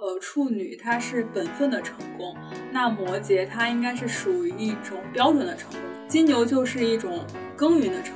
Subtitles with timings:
[0.00, 2.34] 呃，处女它是本分的成功，
[2.72, 7.22] 那摩羯它应该是属于一种标准的成功，金牛就是一种
[7.54, 8.14] 耕耘的成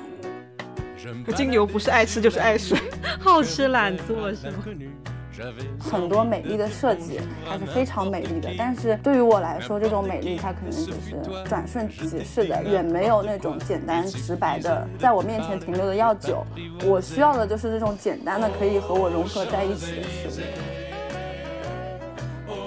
[1.26, 1.34] 功。
[1.34, 2.78] 金牛不是爱吃就是爱睡，
[3.20, 4.64] 好吃懒做是吗？
[5.78, 16.46] 很多美丽的设计还是非常美丽的，但是对于我来说，这种美丽它可能只是转瞬即逝的，远没有那种简单直白的在我面前停留的要久。
[16.86, 20.44] 我需要的就是这种简单的可以和我融合在一起的事物。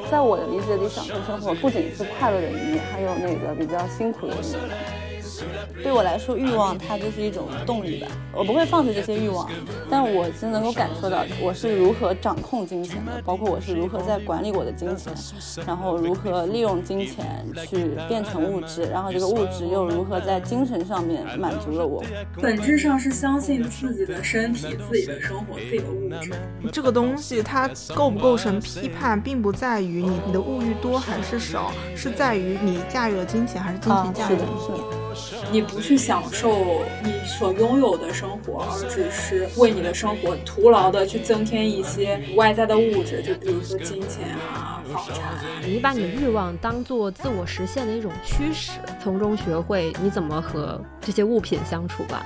[0.09, 4.96] 在我的理解里，享受生活不仅是快乐的一面，还有那个比较辛苦的一面。
[5.83, 8.07] 对我来说，欲望它就是一种动力吧。
[8.33, 9.49] 我不会放弃这些欲望，
[9.89, 15.13] 但我其实能够感受到我是如何掌控金钱的，包括我是如何在管理我的金钱，
[15.65, 22.03] 然后如何利用金钱去变成物质，然后这个物质又如何在精神上面满足了我。
[22.41, 26.31] 本质上是相信自己的身体、自己的生活、自己的物质。
[26.71, 34.96] 这个东西它构不构成批判，并不在于你你的物欲多还是少，是在于你驾驭了金钱还是金钱驾驭了你。
[35.51, 45.37] 你不去享受你所拥有的生活，而只是为你的生活徒劳的去增添一些外在的物质，就比如说金钱啊、房产。
[45.63, 52.25] 你把你的欲望当做自我实现的一种驱使，从中学会你怎么和这些物品相处吧。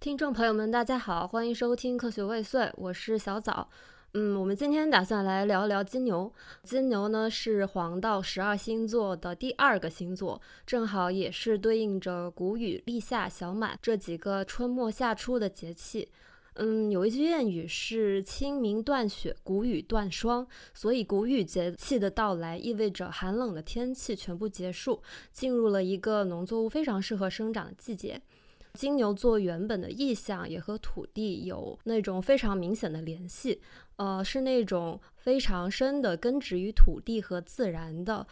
[0.00, 3.68] 听众朋友们，大家好，欢迎收听《科学未遂》，我是小枣。
[4.14, 6.32] 嗯，我们今天打算来聊聊金牛。
[6.64, 16.08] 金牛呢是黄道十二星座的第二个星座，正好也是对应着谷雨、立夏、小满这几个春末夏初的节气。
[16.54, 20.44] 嗯，有一句谚语是“清明断雪，谷雨断霜”，
[20.74, 25.00] 所以谷雨节气的到来意味着寒冷的天气全部结束，
[25.32, 28.20] 进入了一个农作物非常适合生长的季节。
[28.74, 33.60] 金牛座原本的意象也和土地有那种非常明显的联系。
[33.96, 38.26] 呃，是那种非常深的根植于土地和自然的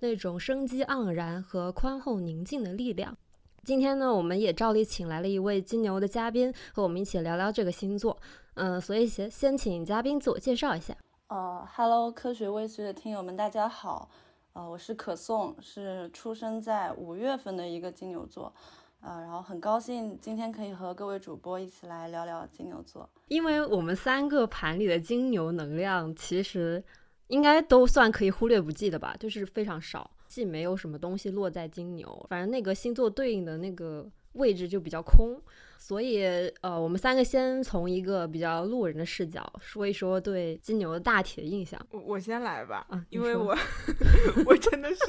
[0.00, 3.16] 那种生机盎然和宽厚宁静的力量。
[3.64, 8.16] 今天呢，我们也照例请来了一位金牛的嘉宾，和我们一起聊聊这个星座。
[8.54, 10.96] 嗯，所以先先请嘉宾自我介绍一下。
[11.26, 14.08] 呃哈喽，科学微随的听友们，大家好。
[14.54, 18.52] 呃，我是可颂，是出生在五月份的一个金牛座。
[19.00, 26.82] 啊，然后很高兴今天可以和各位主播一起来聊聊金牛座，因为我们三个盘里的金牛能量其实
[27.28, 34.06] 应该都算可以忽略不计的吧，就是非常少，既没有什么东西落在金牛，反正那个星座对应的那个
[34.38, 35.38] 位置就比较空。
[35.80, 36.24] 所以，
[36.60, 41.80] 呃，我们三个先从一个比较路人的视角说一说对金牛的大体的印象。
[41.92, 43.56] 我我先来吧，啊，因为我
[44.44, 45.00] 我真的是，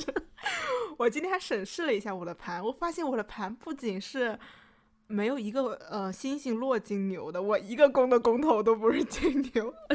[0.97, 4.37] 我今天还审视了一下我的盘，我发现我的盘不仅是
[5.07, 9.73] 没有一个呃星星落金牛的，我一个宫的宫头都不是金牛，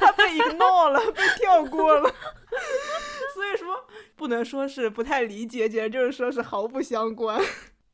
[0.00, 2.10] 他被 ignore 了，被跳过了，
[3.34, 3.84] 所以说
[4.16, 7.40] 不能说是不太理解，简直就是说是毫不相关。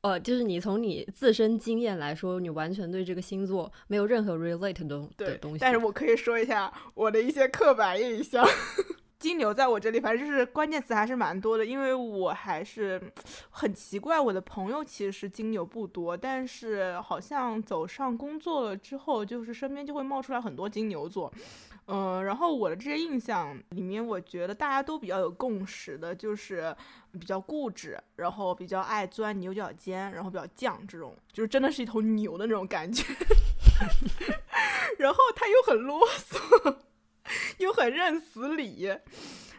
[0.02, 5.58] 呃，就是你从你自身经验来说，你完全对这个星座没有任何 relate 的的东西。
[5.60, 8.44] 但是我可以说一下我的一些刻板印象。
[9.20, 13.00] 金牛在我这里，反正就是关键词还是蛮多的，因为我还是
[13.50, 21.32] 很奇怪，我的朋友其实是金牛不多，但是好像走上工作了之后，就是身边就会冒出来很多金牛座。
[21.86, 26.74] 嗯，然后我的这些印象里面，我觉得大家都比较有共识的，就是
[27.12, 33.04] 比较固执，然后比较爱钻牛角尖，然后比较犟，这种就是真的是一头牛的那种感觉。
[34.98, 36.76] 然后他又很啰嗦，
[37.58, 38.96] 又很认死理。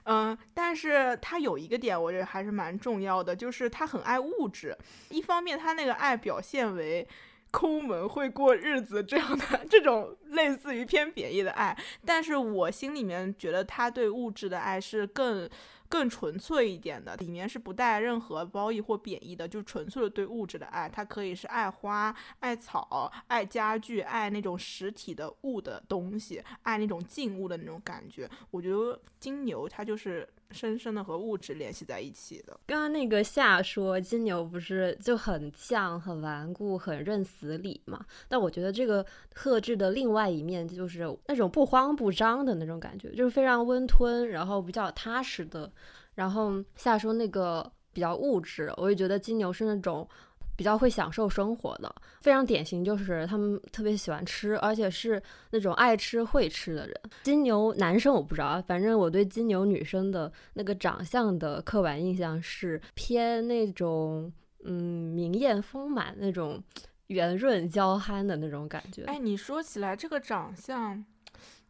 [0.05, 4.75] 嗯，但是他有一个点，我觉得还是蛮重要的，就是他很爱物质。
[5.09, 7.07] 一方面，他那个爱表现为。
[7.53, 15.47] 抠门会过日子这样的这种类似于偏贬义的爱，但是我心里面觉得他对物质的爱是更
[15.87, 20.89] 更纯粹一点的，里面是不带任何褒义或贬义的，就纯粹的对物质的爱。
[20.89, 28.27] 它可以是爱花、爱草、爱家具、爱那种实体的物的东西，爱那种静物的那种感觉。
[28.49, 30.27] 我觉得金牛它就是。
[30.53, 32.59] 深深的和物质联系在一起的。
[32.67, 38.05] 刚刚那个夏说金牛不是就很犟、很顽固、很认死理嘛？
[38.27, 45.71] 但我觉得这个特质的另外一面就是那种不慌不张的那种感觉，就是非常温吞，然后比较踏实的。
[46.15, 50.07] 然后夏说那个比较物质，我也觉得金牛是那种。
[50.55, 55.21] 比较会享受生活的，非常典型就是他们特别喜欢吃，而且是
[55.51, 56.95] 那种爱吃会吃的人。
[57.23, 64.31] 金牛男生我不知道，反正我对金牛女生的那个长相的刻板印象是偏那种
[64.63, 66.61] 嗯明艳丰满那种
[67.07, 69.03] 圆润娇憨的那种感觉。
[69.05, 71.03] 哎，你说起来这个长相，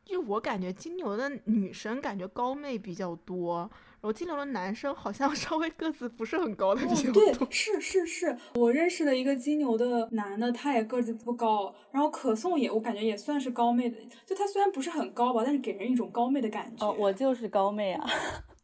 [0.03, 3.69] 就我感觉金牛的女生感觉高妹比较多，
[4.03, 7.23] 然后金牛的男生好像 稍微个子不是很高的比较多。
[7.23, 16.85] 对，是是是，我认识的一个金牛的男的，他也个子不高，然后可颂也我感觉也算是高妹的，就他虽然不是很高吧，但是给人一种高妹的感觉。
[16.85, 18.05] 哦，我就是高妹啊。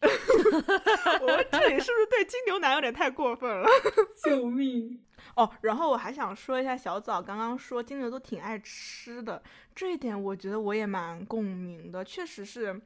[1.21, 3.65] 我们这里是不是对金牛男有点太过分了？
[4.21, 4.99] 救命！
[5.37, 9.41] 哦，然后我还想说一下，小枣刚刚说金牛都挺爱吃的，
[9.73, 12.81] 这一点我觉得我也蛮共鸣的，确实是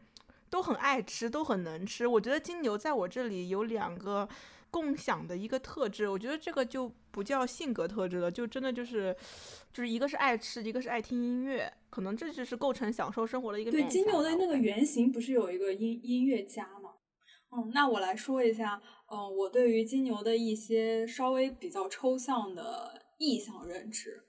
[0.53, 2.05] 都很爱吃，都很能吃。
[2.05, 4.29] 我觉得金牛在我这里有两个
[4.69, 9.15] 共享的一个特质，我觉得这个就不叫性格特质了，就真的就是
[9.73, 13.71] 就是一个是爱吃，一个是爱听音乐，可能这就是构成享受生活的一个。
[13.71, 16.91] 对，金牛的那个原型不是有一个音音乐家吗？
[17.49, 18.79] 嗯，那我来说一下，
[19.11, 24.22] 嗯，我对于金牛的一些稍微比较抽象的意向认知。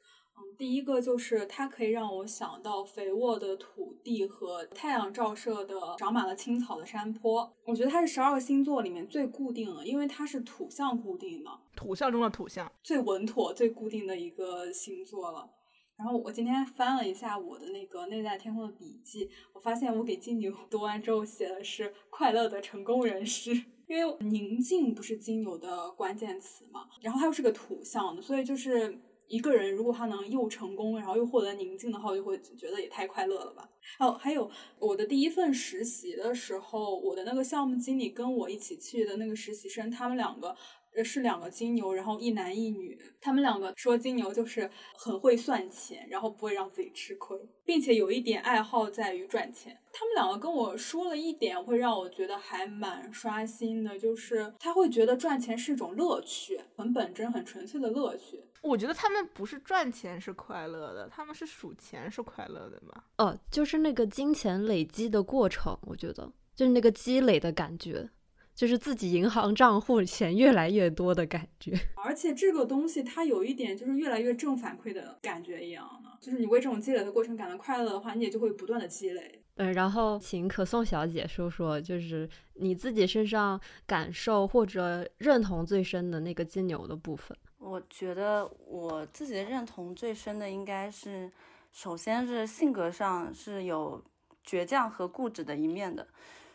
[0.55, 7.53] 嗯，第一个就是它可以让我想到肥沃的土地和太阳照射的长满了青草的山坡。
[7.65, 15.51] 我觉得它是十二个星座里面最固定的，因为它是土象固定的，土象中的土象，最稳妥、最固定的一个星座了。
[15.97, 23.53] 然后我今天翻了一下我的那个内在天空的笔记，我发现我给金牛读完之后写的是快乐的成功人士，
[23.87, 28.99] 因为宁静不是金牛的关键词嘛，然后它又是个土象的，所以就是
[29.29, 33.69] 一个人如果他能又成功，然后又获得宁静的话，我就会觉得也太快乐了吧。
[33.99, 40.57] 哦，还有我的第一份实习的时候，我的那个项目经理跟我一起去的那个实习生，他们两个。
[41.03, 42.97] 是两个金牛，然后一男一女。
[43.21, 49.77] 他们两个说金牛就是很会算钱，然后不会让自己吃亏，并且有一点爱好在于赚钱。
[49.93, 58.45] 他们两个跟我说了一点，会让我觉得还蛮刷新的，就是他会觉得赚钱是一种乐趣，很本真、很纯粹的乐趣。
[58.65, 63.05] 我觉得他们不是赚钱是快乐的，他们是数钱是快乐的吧？
[63.19, 68.11] 哦，就是那个金钱累积的过程，我觉得就是那个积累的感觉。
[68.55, 79.43] 就是自己银行账户钱越来越多的感觉，而且这个东西它有一点就是越来越正反馈的感觉一样的，就是你为这种积累的过程感到快乐的话，你也就会不断的积累。
[79.57, 87.37] 嗯，然后请可颂小姐说说，就是你自己身上感受或者认同最深的那个金牛的部分。
[87.65, 91.33] 我觉得我自己的认同最深的应该是，
[91.73, 94.03] 首先是性格上是有
[94.47, 96.07] 倔强和固执的一面的。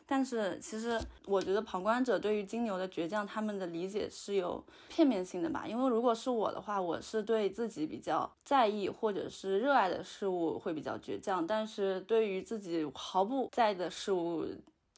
[0.06, 5.66] 但是其实我觉得旁观者对于金牛的倔强，他们的理解是有片面性的吧。
[5.68, 14.48] 因为如果是我的话，我是对自己比较在意或者是热爱的事物会比较倔强，但是对于自己毫不在意的事物，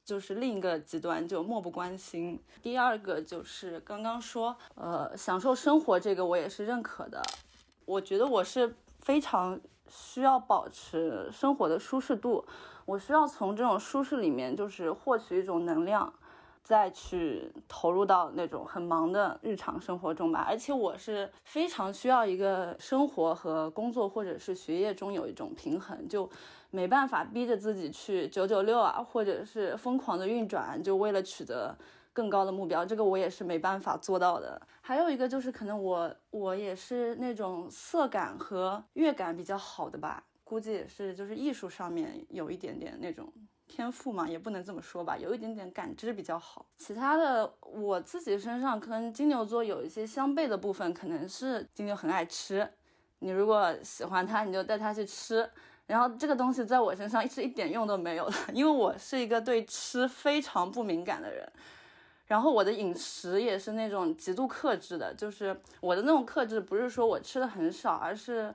[0.03, 2.39] 就是另一个极端，就漠不关心。
[2.61, 7.21] 第二个就是刚刚说，呃，享受生活这个我也是认可的。
[7.85, 12.45] 我觉得我是非常需要保持生活的舒适度。
[12.85, 16.11] 我需要从这种舒适里面，就是获取一种能量，
[16.63, 20.45] 再去投入到那种很忙的日常生活中吧。
[20.47, 26.29] 而且我是非常需要一个生活和工作或者是学业中有一种平衡，就
[26.71, 31.77] 没办法逼着自己去九九六啊，或者是疯狂的运转，就为了取得
[32.11, 32.85] 更高的目标。
[32.85, 34.59] 这个我也是没办法做到的。
[34.81, 40.23] 还有一个就是可能我我也是那种色感和乐感比较好的吧。
[40.43, 43.31] 估计也是，就是艺术上面有一点点那种
[43.67, 46.65] 天赋嘛，也不能这么说吧，有一点点感知比较好。
[46.77, 52.69] 其他的，我自己身上跟金牛座有一些相悖的部分，可能是金牛很爱吃，
[53.19, 55.49] 你如果喜欢他，你就带他去吃。
[55.91, 61.47] 然后这个东西在我身上是一点用都没有的， 因为我是一个对吃非常不敏感的人，
[62.27, 68.53] 然后我的饮食也是那种极度克制的，就是我的那种克制不是说我吃的很少，而是。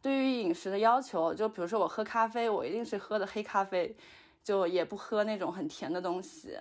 [0.00, 3.92] 对于饮食的要求，就比如说我喝咖啡，我一定是喝的黑咖啡，
[4.44, 6.56] 就也不喝那种很甜的东西。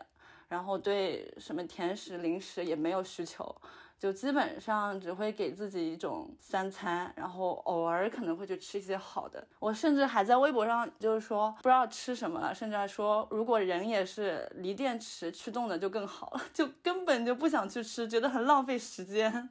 [0.47, 3.55] 然后对什么甜食、零食也没有需求，
[3.99, 9.45] 就基本上只会给自己一种三餐，然后偶尔可能会去吃一些好的。
[9.59, 19.49] 我甚至还在微博上就是说不知道吃什么了，甚至还说如果人也是锂电池驱动的就更好了，就根本就不想去吃，觉得很浪费时间。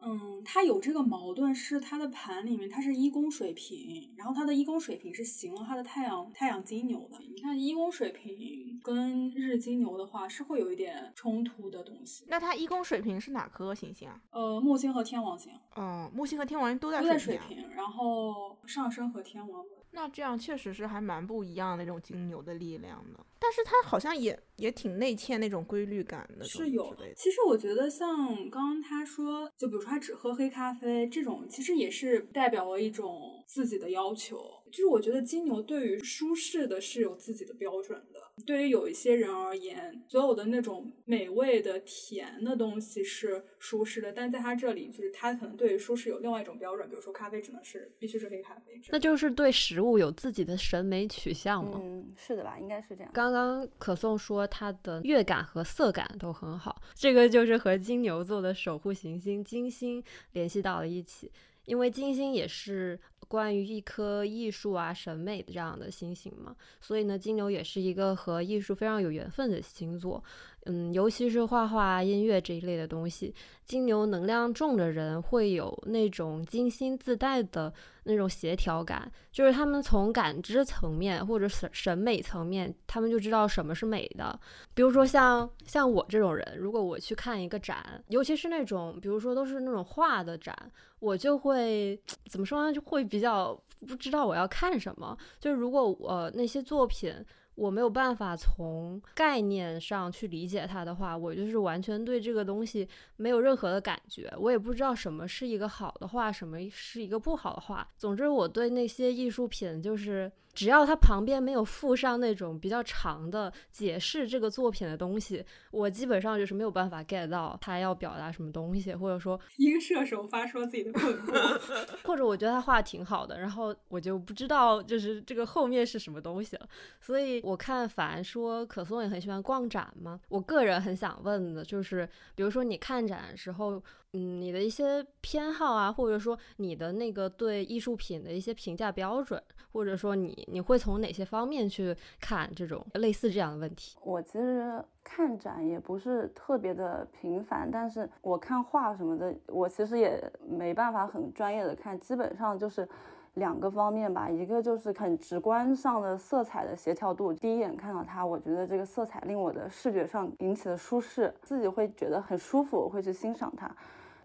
[0.00, 7.18] 嗯，他有这个矛盾，是他的盘里面，他是一宫水平，然后他的一宫水平是行了他的太阳太阳金牛的。
[7.34, 12.24] 你看一宫水平跟日金牛的话，是会有一点冲突的东西。
[12.28, 14.20] 那他一宫水平是哪颗行星啊？
[14.30, 15.52] 呃，木星和天王星。
[15.76, 19.64] 嗯，木星和天王星都在水平，然后上升和天王。
[19.90, 27.12] 那这样确实是还蛮不一样的那种金牛的力量的，但是他好像也也挺内嵌那种规律感的，是有的。
[27.14, 34.38] 其实我觉得像刚刚他说，就比如说他只喝黑咖啡这种，其实也是代表了一种自己的要求。
[34.70, 38.17] 就是我觉得金牛对于舒适的是有自己的标准的。
[38.46, 48.80] 对于有一些人而言，所有的那种美味的甜的东西是舒适的，但在他这里，就是他可能对于舒适有另外一种标准，比如说咖啡只能是必须是黑咖啡。
[48.90, 51.80] 那就是对食物有自己的审美取向吗？
[51.82, 53.10] 嗯，是的吧，应该是这样。
[53.12, 60.02] 刚刚可颂说他的乐感和色感都很好，这个就是和金牛座的守护行星金星
[60.32, 61.30] 联系到了一起。
[61.68, 62.98] 因为金星也是
[63.28, 70.24] 关于一颗艺术啊、审美的这样的星星嘛，所以呢，金牛也是一个和艺术非常有缘分的星座。
[70.70, 73.34] 嗯，尤其是画画、音乐这一类的东西，
[73.64, 77.72] 金牛能量重的人会有那种金星自带的
[78.04, 84.38] 那种协调感，就是他们从感知层面或者审审美层面，他们就知道什么是美的。
[84.74, 90.54] 比如说像像我这种人，如果我去看一个展，尤其是那种比如说都是那种画的展，
[90.98, 91.98] 我就会
[92.28, 92.70] 怎么说呢？
[92.70, 95.16] 就会比较不知道我要看什么。
[95.40, 97.14] 就是如果我那些作品。
[97.58, 107.86] 我没有办法从概念上去理解它的话，我就是完全对这个东西没有任何的感觉，我也不知道什么是一个好的画，什么是一个不好的画。
[107.96, 110.30] 总之，我对那些艺术品就是。
[110.58, 121.60] 只要它旁边没有附上那种比较长的解释这个作品的东西，我基本上就是没有办法 get 到他要表达什么东西，或者说一个射手发说自己的困惑，
[122.02, 126.68] 或者我觉得他画的挺好的，然后我就不知道就是这个后面是什么东西了。
[127.00, 133.80] 所以我看凡说可颂也很喜欢逛展嘛，我个人很想问的就是，比如说你看展的时候。
[134.14, 143.98] 嗯，你的一些偏好啊，或者说你的那个对艺术品的一些评价标准，或者说你你会从哪些方面去看这种类似这样的问题？
[144.02, 152.88] 我其实看展也不是特别的频繁，但是我看画什么的，我其实也没办法很专业的看，基本上就是
[153.34, 163.70] 两个方面吧，一个就是很直观上的色彩的协调度，第一眼看到它，我觉得这个色彩令我的视觉上引起了舒适，自己会觉得很舒服，我会去欣赏它。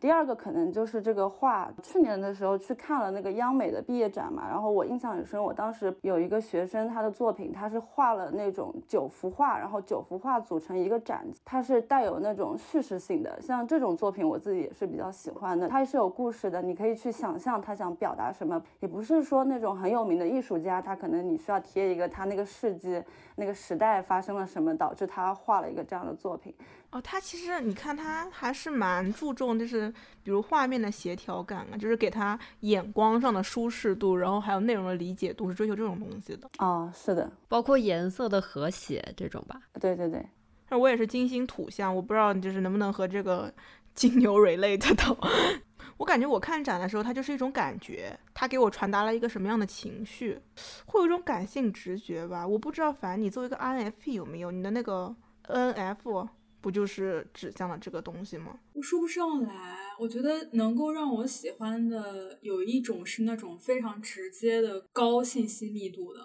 [0.03, 23.01] 第二个可能就是这个画，去年的时候去看了那个央美的毕业展嘛，然后我印象很深，我当时有一个学生，他的作品他是画了那种九幅画，然后九幅画组成一个展，它是带有那种叙事性的，像这种作品我自己也是比较喜欢的，它是有故事的，你可以去想象他想表达什么，也不是说那种很有名的艺术家，他可能你需要贴一个他那个事迹、
[23.37, 26.53] 那个时代发生了什么，导致他画了一个这样的作品。
[26.93, 36.47] 哦，他其实你看，他还是蛮注重，就是比如画面的协调感啊，就是给他眼光上的舒适度，然后还有内容的理解度，是追求这种东西的。
[36.59, 39.59] 哦，是的，包括颜色的和谐这种吧。
[39.81, 40.23] 对对对，
[40.69, 43.51] 那我也是金星土象，我不知道就是能不能和这个
[43.95, 45.17] 金牛 relate 到。
[45.97, 50.39] 我感觉我看展的时候，它就是一种感觉，它给我传达了一个什么样的情绪，
[50.85, 52.47] 会有一种感性直觉吧。
[52.47, 55.15] 我不知道，反正你作为一个 INFP 有没有你的那个
[55.47, 56.27] NF。
[56.63, 58.57] 不就是指向了这个东西吗？
[58.71, 59.77] 我说不上来。
[59.99, 66.19] 我觉得能够让我喜欢的有一种是那种非常直接的高信息密度的，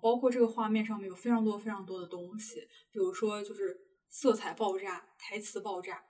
[0.00, 2.60] 包括这个画面上面有非常多非常多的东西，
[2.92, 3.76] 比如说就是
[4.08, 6.00] 色彩爆炸、台词爆炸。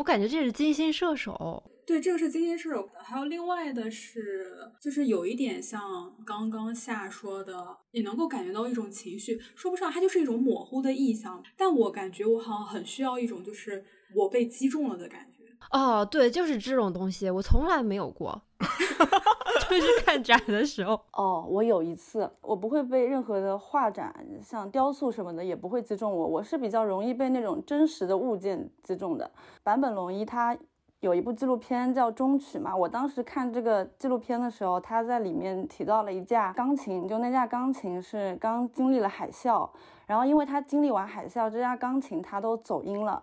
[0.00, 1.62] 我感觉这是金星射手。
[1.84, 11.42] 对，这个是金星射手，还有另外的是，就是有一点像刚刚夏说的，你能够感觉到一种情绪，说不上，它就是一种模糊的意象。
[11.54, 15.44] 但我感觉我好像很需要一种，就是我被击中了的感觉。
[15.70, 18.40] 哦，对，就是这种东西，我从来没有过，
[19.78, 21.00] 出去看展的时候。
[21.12, 26.26] 哦，我有一次，我不会被任何的画展，像雕塑什么的，也不会击中我。
[26.26, 29.30] 我是比较容易被那种真实的物件击中的。
[29.62, 30.56] 坂本龙一他。
[31.00, 39.66] 有一部纪录片叫《中曲》嘛，我当时看这个纪录片的时候，他在里面提到了一架钢琴，就那架钢琴是刚经历了海啸，
[40.06, 43.22] 然后因为他经历完海啸，这架钢琴它都走音了。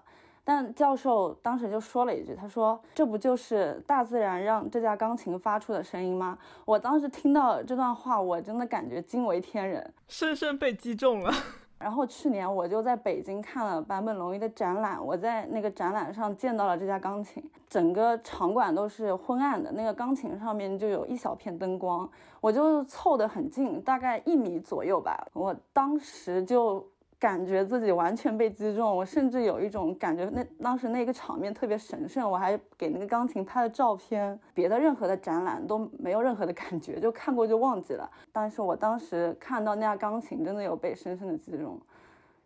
[0.50, 11.34] 但教授当时就说了一句，他说：“这不就是大自然让这架钢琴发出的声音吗？”我当时听到这段话，我真的感觉惊为天人，深深被击中了。
[11.78, 26.88] 然后去年我就在北京看了坂本龙一的展览，我在那个展览上见到了这架钢琴，整个场馆都是昏暗的，那个钢琴上面就有一小片灯光，我就凑得很近，大概一米左右吧，我当时就。
[27.20, 34.40] 感觉自己完全被击中，我甚至有一种感觉，那当时那个场面特别神圣，我还给那个钢琴拍了照片。
[34.54, 38.10] 别的任何的展览都没有任何的感觉，就看过就忘记了。
[38.32, 41.80] 但是我当时看到那架钢琴，真的有被深深的击中。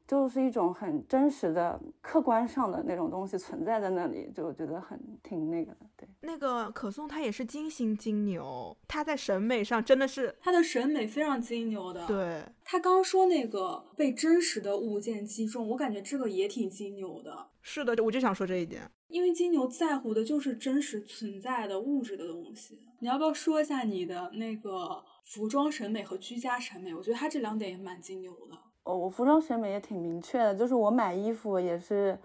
[0.07, 6.00] 就是一种很真实的、客观上的那种东西存在在那里，就觉得很挺那个的。
[6.21, 12.05] 对，那个可颂他也是金星金牛，他在审美上真的是他的审美非常金牛的。
[12.07, 17.47] 对，他刚说那个被真实的物件击中，我感觉这个也挺金牛的。
[17.61, 22.79] 是的，我就想说这一点，因为金牛在乎的就是真实存在的物质的东西。
[22.99, 26.93] 你要不要说一下你的那个服装审美和居家审美？
[26.93, 28.57] 我觉得他这两点也蛮金牛的。
[28.83, 32.17] 哦，我服装审美也挺明确的，就是我买衣服也是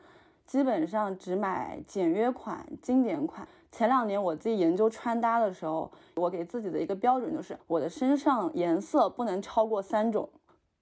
[0.47, 3.47] 基本上只买简约款、经典款。
[3.77, 10.27] 前两年我自己研究穿搭的时候，我给自己的一个标准就是我的身上颜色不能超过三种，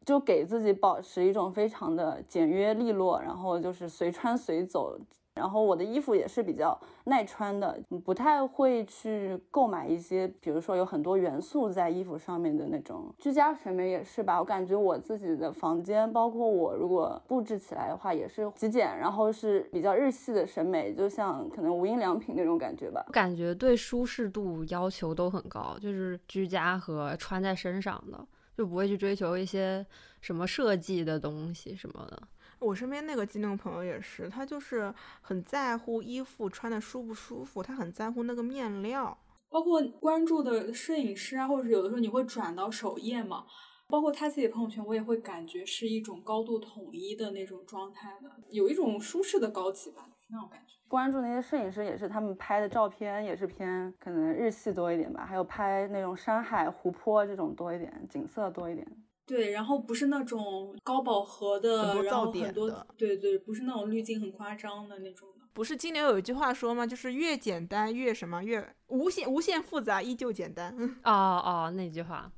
[0.07, 4.97] 就给自己保持一种非常的简约利落，然后就是随穿随走。
[5.35, 13.13] 然后我的衣服也是比较耐穿的，不太会去购买一些，比如说有很多元素在衣服上面的那种。
[13.19, 23.05] 居家审美也是吧，我感觉我自己的房间，包括我如果布置起来的话，也是极简，然后是比较日系的审美，就像可能无印良品那种感觉吧。
[23.11, 28.25] 感觉对舒适度要求都很高，就是居家和穿在身上的，
[28.57, 29.85] 就不会去追求一些
[30.21, 32.23] 什么设计的东西什么的。
[32.65, 39.17] 我身边那个金牛朋友也是，他就是很在乎衣服穿的舒不舒服，他很在乎那个面料，
[39.51, 43.45] 包括关注的摄影师啊，或者是有的时候你会转到首页嘛，
[43.87, 50.75] 包括他自己的朋友圈，我也会感觉是一种高度统一的那种状态的，有一种舒适的高级吧，那种感觉。
[50.89, 58.87] 关注那些摄影师也是，他们拍的照片也是偏可能日系多一点吧，还有拍那种山海、湖泊这种多一点，景色多一点。
[59.27, 65.45] 对，然后不是那种高饱和的，然后很多的，对对，不是那种滤镜很夸张的那种的。
[65.55, 66.87] 不是金牛有一句话说吗？
[66.87, 70.77] 就是越简单越什么越无限无限复杂依旧简单。
[71.05, 71.11] 哦
[71.45, 72.31] 哦，那句话，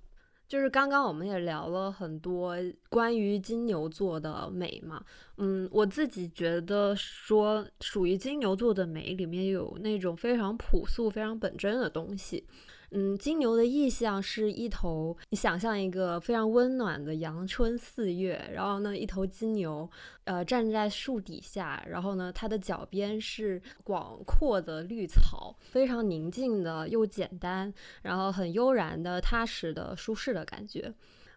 [0.47, 2.55] 就是刚刚我们也聊了很多
[2.89, 5.03] 关于金牛座的美嘛。
[5.39, 12.47] 嗯，我自己觉得说属于金牛座的美里面有那种非常朴素、非常本真的东西。
[12.91, 19.89] 嗯，金牛的意象是一头，你想象一个非常温暖的阳春四月，然后呢，一头金牛，
[20.25, 27.73] 呃，站在树底下，然后呢，它的脚边是广阔的绿草，非常宁静的又简单，
[28.03, 30.93] 然后很悠然的、踏实的、舒适的感觉。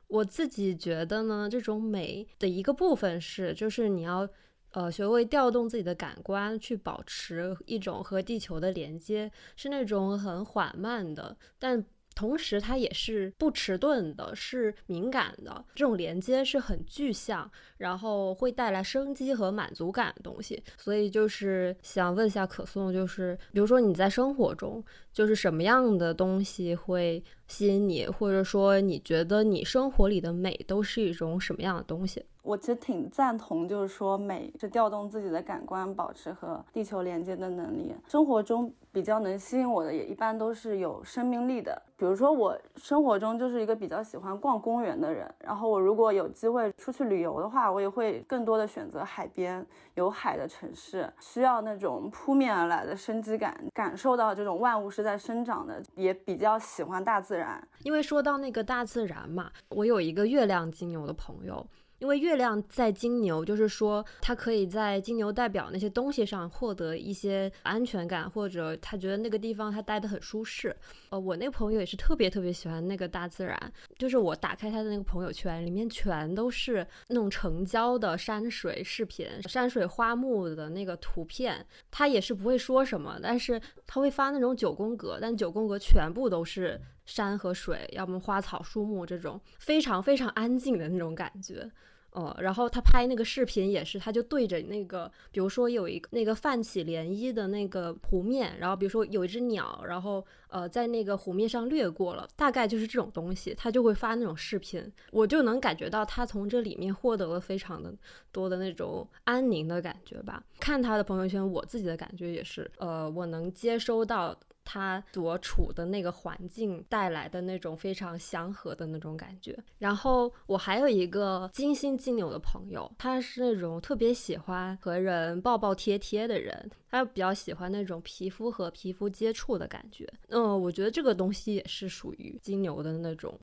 [0.08, 4.30] 我自己觉得呢，这种美的一个部分是，就是你要。
[4.72, 11.84] 呃，学会调动自己的感官，去保持一种和地球的连接，是那种很缓慢的，但
[12.16, 15.64] 同时它也是不迟钝的，是敏感的。
[15.74, 20.62] 这种连接是很具象，然后会带来生机和满足感的东西。
[20.78, 32.26] 所以就是想问一下可颂，就是比如说你在生活中，就是什么样的东西会吸引你，或者说你觉得你生活里的美都是一种什么样的东西？
[32.42, 37.94] 我其实挺赞同，就是说美是调动自己的感官，保持和地球连接的能力。
[38.08, 41.80] 生活中比较能吸引我的，也一般都是有生命力的。
[41.96, 45.32] 比如说，我生活中就是一个比较喜欢逛公园的人。
[45.40, 49.64] 然后我如果有机会出去旅游的话，我也会更多的选择海边
[49.96, 55.84] 有海的城市，需要那种扑面而来的生机感，感受到这种万物是在在生长的。
[55.96, 61.66] 也比较喜欢大自然，因为说到那个大自然嘛，我有一个月亮金牛的朋友。
[62.00, 70.76] 因为月亮在金牛，就是说他可以在金牛代表那些东西上获得一些安全感，或者他觉得那个地方他待得很舒适。
[71.10, 81.66] 呃，我那个朋友也是特别特别喜欢那个大自然，就是我打开他的那个朋友圈，里面全都是那种成交的山水视频、山水花木的那个图片。
[81.92, 91.70] 他也是不会说什么，但是他会发那种九宫格，但九宫格全部都是山和水，要么花草树木这种非常非常安静的那种感觉。
[92.12, 107.94] 呃，然后他拍那个视频也是，他就对着那个，比如说有一个那个泛起涟漪的那个湖面，然后比如说有一只鸟，然后呃在那个湖面上掠过了，大概就是这种东西，他就会发那种视频，我就能感觉到他从这里面获得了非常的
[108.32, 110.44] 多的那种安宁的感觉吧。
[110.60, 114.38] 看他的朋友圈，我自己的感觉也是，呃，我能接收到。
[114.72, 119.58] 他所处的那个环境带来的那种非常祥和的那种感觉。
[119.80, 130.08] 然后我还有一个金星金牛的朋友，他是那种特别喜欢和人抱抱贴贴的人，他比较喜欢那种皮肤和皮肤接触的感觉。
[130.28, 133.36] 嗯，我觉得这个东西也是属于金牛的那种。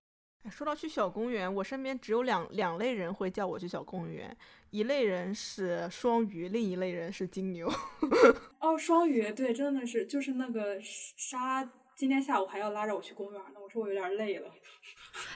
[0.50, 4.37] 说到去小公园，我身边只有两两类人会叫我去小公园。
[4.70, 7.70] 一类人是双鱼，另一类人是金牛。
[8.61, 13.61] 哦，双鱼，对，真的是，就是那个沙，今天下午还要拉着我去公园呢。
[13.62, 14.50] 我说我有点累了。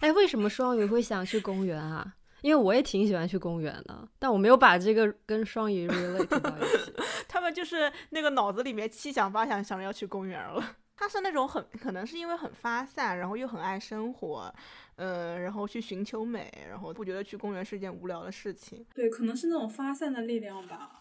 [0.00, 2.14] 哎，为什么双鱼会想去公园啊？
[2.42, 6.92] 因为我也挺喜欢去公园的，但我没有把这个跟双鱼 relate 到一起。
[7.28, 10.76] 他们就是那个脑子里面七想八想，想着要去公园了。
[11.00, 14.54] 他是那种很可能是因为很发散，然后又很爱生活，
[14.96, 18.84] 嗯，然后去寻求美，然后不觉得去公园是一件无聊的事情。
[18.94, 21.00] 对，可能是那种发散的力量吧。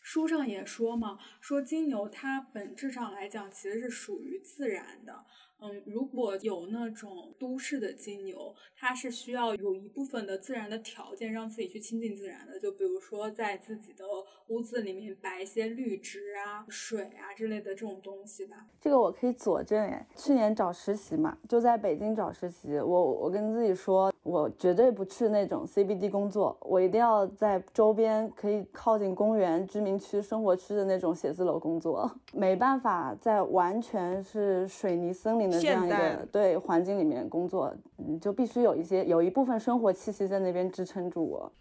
[0.00, 5.24] 书上也说嘛，说金牛它本质上来讲其实是属于自然的。
[5.64, 14.04] 嗯，如果有那种都市的金牛，它是需要有一部分的自然的条件让自己去亲近自然的，就比如说在自己的
[14.48, 18.66] 屋子里面摆一些绿植啊、水啊之类的这种东西吧。
[18.78, 35.53] 这个我可以佐证哎，去年找实习嘛，就在北京找实习，我我跟自己说，我绝对不去那种 CBD 工作，我一定要在周边可以靠近公园、居民区、生活区的那种写字楼工作， 没办法在完全是水泥森林。
[35.60, 41.52] 这样一个对环境里面工作，你就必须有一些有一部分生活气息在那边支撑住我。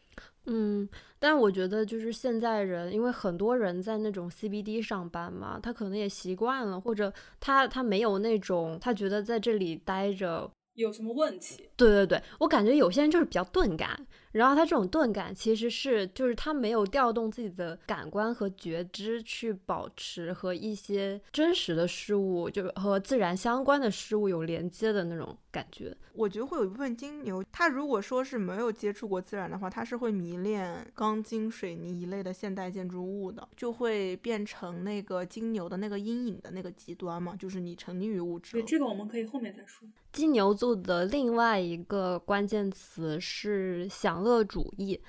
[0.45, 0.87] 嗯，
[1.19, 11.69] 但我觉得就是现在人，因为很多人在那种 CBD 上班嘛，他可能也习惯了，或者他他没有那种他觉得在这里待着有什么问题。
[11.77, 14.05] 对对对，我感觉有些人就是比较钝感。
[14.33, 25.95] 然后他这种钝感其实是，就是他没有调动自己的感官和觉知去保持和一些真实的事物，就和自然相关的事物有连接的那种感觉。
[26.13, 38.53] 我觉得会有一部分金牛，他如果说是没有接触过自然的话，他是会迷恋钢筋水泥一类的现代建筑物的，就会变成那个金牛的那个阴影的那个极端嘛，就是你沉溺于物质。
[38.53, 39.87] 对，这个我们可以后面再说。
[40.11, 44.22] 金牛座的另外一个关键词是享。
[44.23, 44.99] 乐主义，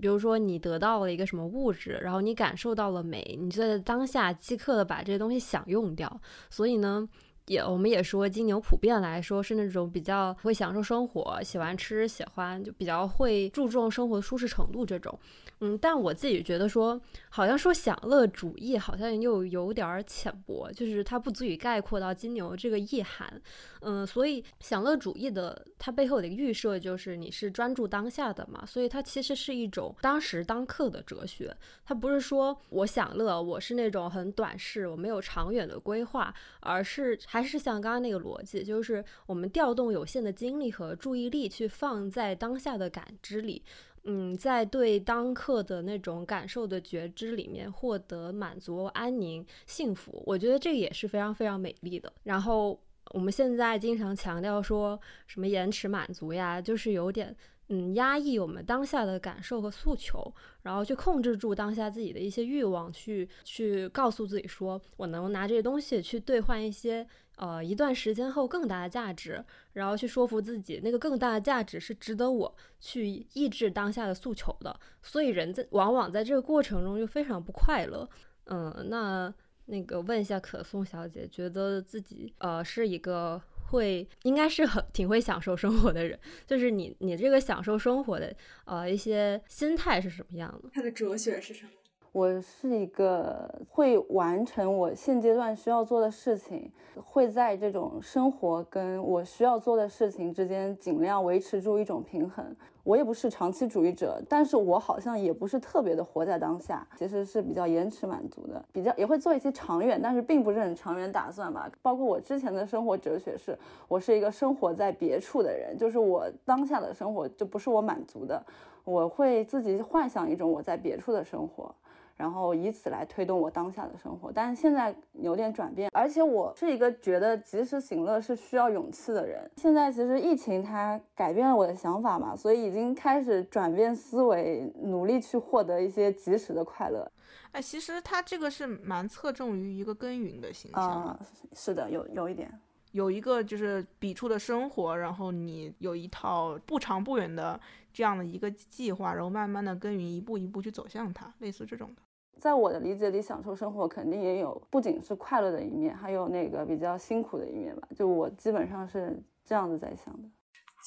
[0.00, 6.20] 比如说你得到了一个什么物质，然后你感受到了美，你就在当下即刻的把这些东西享用掉。
[6.50, 7.08] 所以呢，
[7.46, 15.18] 也我们也说金牛普遍来说是那种比较会享受生活，喜欢吃，喜欢就比较会注重生活的舒适程度这种。
[15.60, 23.40] 嗯，但我自己觉得说，好像说享乐主义好像又有点儿浅薄，就是它不足以概括到金牛这个意涵。
[23.80, 31.56] 嗯，所以享乐主义的它背后的一个预设就是你是专注当下的嘛，所以它其实是一种当时当刻的哲学。
[31.86, 43.62] 它不是说我享乐，我是那种很短视，我没有长远的规划，而是还是像刚刚那个逻辑，就是我们调动有限的精力和注意力去放在当下的感知里。
[44.04, 52.10] 嗯，在对当刻的那种感受的觉知里面获得满足、安宁、幸福，我觉得这也是非常非常美丽的。
[52.22, 57.36] 然后我们现在经常强调说什么延迟满足呀，就是有点
[57.68, 67.06] 嗯压抑我们当下的感受和诉求，然后去控制住当下自己的一些欲望，去去告诉自己说我能拿这些东西去兑换一些。
[67.38, 74.74] 呃，一段时间后更大的价值，然后去说服自己，那个更大的价值是值得我去抑制当下的诉求的。
[75.02, 78.08] 所以人在往往在这个过程中就非常不快乐。
[78.44, 79.30] 嗯，那
[79.66, 83.38] 那个问一下可颂小姐，觉得自己呃是一个
[83.70, 90.70] 会应该是很挺会享受生活的人，就是你你这个享受生活的呃一些心态是什么样的？
[90.72, 91.70] 他的哲学是什么？
[92.12, 102.56] 我是一个会完成我现阶段需要做的事情，会在这种生活跟我需要做的事情之间尽量维持住一种平衡。
[102.86, 111.68] 我也不是长期主义者，但是我好像也不是特别的活在当下，其实是比较延迟满足的，比较也会做一些长远，但是并不是很长远打算吧。
[111.82, 118.40] 包括我之前的生活哲学是，我是一个生活在别处的人，就是我当下的生活就不是我满足的，
[118.84, 121.74] 我会自己幻想一种我在别处的生活。
[122.16, 129.50] 然后以此来推动我当下的生活，但是现在有点转变，而且我是一个觉得及时行乐是需要勇气的人。
[129.56, 137.06] 现在其实疫情它改变了我的想法嘛，所以已经开始转变思维，努力去获得一些及时的快乐。
[137.52, 141.20] 哎，其实他这个是蛮侧重于一个耕耘的形象啊，
[141.52, 142.50] 是的，有有一点，
[142.92, 147.58] 有一个就是笔触的生活，然后你有一套不长不远的
[147.92, 152.02] 这样的一个计划，然后慢慢的耕耘，一步一步去走向它，类似这种的。
[152.40, 157.88] 在我的理解里，享受生活肯定也有不仅是快乐的一面，还有那个比较辛苦的一面吧。
[157.96, 160.28] 就我基本上是这样子在想的。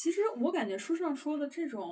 [0.02, 1.84] 其实我感觉书上说的这种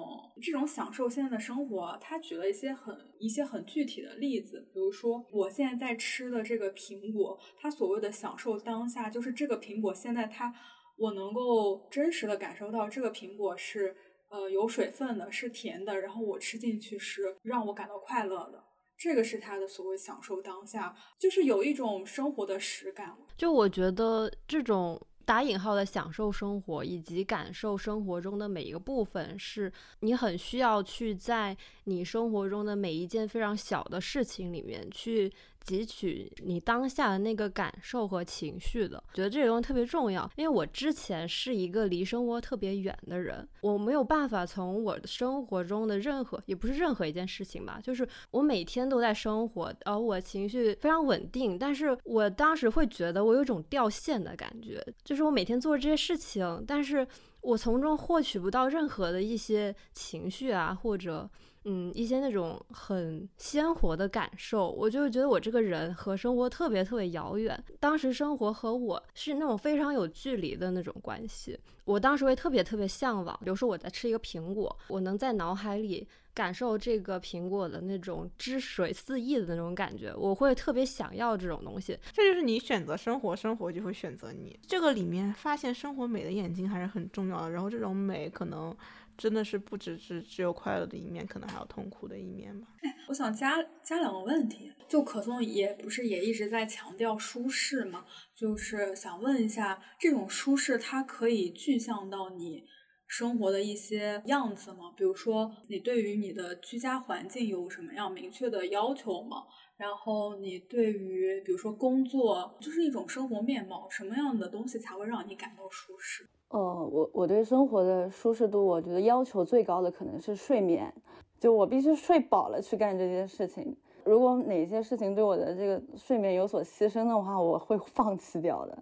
[0.41, 10.53] 这种享受现在的生活，他举了一些很一些很具体的例子，比如说我现在在吃的这个苹果，它所谓的享受当下，就是这个苹果现在它
[10.97, 13.93] 我能够真实的感受到这个苹果是
[14.29, 18.63] 呃有水分的，是甜的，然后我吃进去是让我感到快乐的。
[18.97, 23.15] 这个是他的所谓享受当下，就是有一种生活的实感。
[23.37, 35.31] 就我觉得这种打引号的享受生活以及感受生活中的每一个部分，是你很需要去在你生活中的每一件非常小的事情里面去。
[35.67, 40.29] 汲取你当下的那个感受和情绪的，觉得这个东西特别重要。
[40.37, 57.05] 因为我之前是一个离生活特别远的人，我没有办法从我的生活中的任何，也不是任何一件事情吧，就是我每天都在生活，而我情绪非常稳定，但是我当时会觉得我有一种掉线的感觉，就是我每天做这些事情，但是
[57.41, 61.29] 我从中获取不到任何的一些情绪啊，或者。
[61.69, 67.61] 嗯，一些那种很鲜活的感受，我就觉得我这个人和生活特别特别遥远。
[67.77, 71.59] 当时生活和我是那种非常有距离的那种关系。
[71.83, 81.99] 我当时会特别特别向往，比如说我在吃一个苹果，我能在脑海里感受这个苹果的那种汁水四溢的那种感觉，我会特别想要这种东西。
[82.13, 84.57] 这就是你选择生活，生活就会选择你。
[84.65, 87.51] 这个里面发现生活美的眼睛还是很重要的。
[87.51, 88.73] 然后这种美可能。
[89.17, 92.67] 真的是不只是只有快乐的一面，可能还有痛苦的一面吧。
[92.81, 102.63] 哎，我想加加两个问题，就可颂也不是也一直在强调舒适嘛，就是想问一下，这种舒适它可以具象到你
[103.07, 104.93] 生活的一些样子吗？
[104.95, 109.43] 比如说，你对于你的居家环境有什么样明确的要求吗？
[109.77, 116.27] 然后你对于比如说工作，就是一种生活面貌，什么样的东西才会让你感到舒适？
[116.49, 120.91] 哦，我我对生活的舒适度，我觉得要求最高的可能是睡眠，
[121.39, 123.75] 就我必须睡饱了去干这件事情。
[124.03, 128.77] 如果哪些事情对我的这个睡眠有所牺牲的话，我会放弃掉的。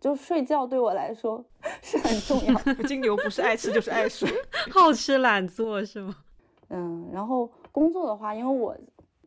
[0.00, 1.44] 就睡觉对我来说
[1.82, 2.58] 是很重要。
[2.88, 4.26] 金牛不是爱吃就是爱睡，
[4.72, 6.16] 好吃懒做是吗？
[6.70, 8.74] 嗯，然后工作的话，因为我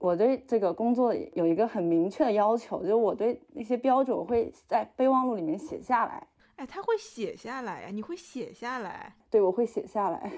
[0.03, 6.21] 我对这个工作有一个很明确的要求，就是我对那些标准我会在备忘录里面写下来。
[6.57, 7.87] 哎，他会写下来呀？
[7.89, 9.15] 你会写下来？
[9.29, 10.29] 对，我会写下来，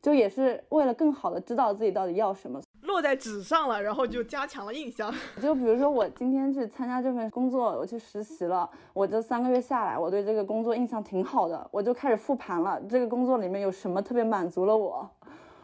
[0.00, 5.12] 就也是为了更好的知道自己到底要什么，落在纸上了，然后就加强了印象。
[5.42, 15.10] 就比如说我今天去参加这份工作，我去实习了，我这三个月下来，我对这个工作印象挺好的，我就开始复盘了，这个工作里面有什么特别满足了我，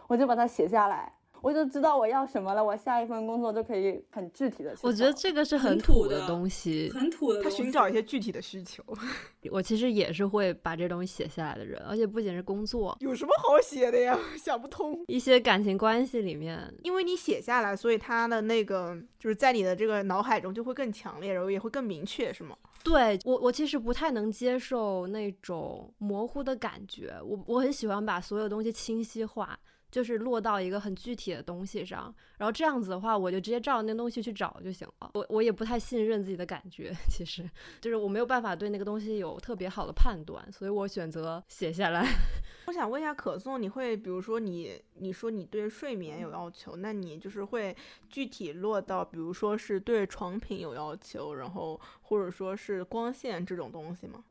[0.08, 1.12] 我就把它写下来。
[1.42, 4.74] 我就知道我要什么了，我下一份工作就可以很具体的。
[4.82, 7.42] 我觉得这个是很土的东西，很土的。
[7.42, 8.82] 他寻找一些具体的需求。
[9.50, 14.18] 我其实也是会把这东西写下来的人，而且不仅是工作，有什么好写的呀？
[14.36, 15.04] 想不通。
[15.06, 22.56] 一些感情关系里面，因为你写下来，所以他的那个就是在你的这个脑海中就会更强烈，然后也会更明确，是吗？
[22.82, 29.58] 对我，我其实不太能接受那种模糊的感觉，我我很喜欢把所有东西清晰化。
[29.96, 35.10] 就是落到一个很具体的东西上，然后这样子的话，我就直接照那东西去找就行了。
[35.14, 37.48] 我我也不太信任自己的感觉， 其实
[37.80, 42.06] 就是我没有办法对那个东西有特别好的判断，所以我选择写下来。
[42.68, 47.74] 我想问一下可颂，你会比如说你你说你对睡眠有要求，那你就是会
[48.10, 54.22] 具体落到比如说是对床品有要求，然后或者说是光线这种东西吗？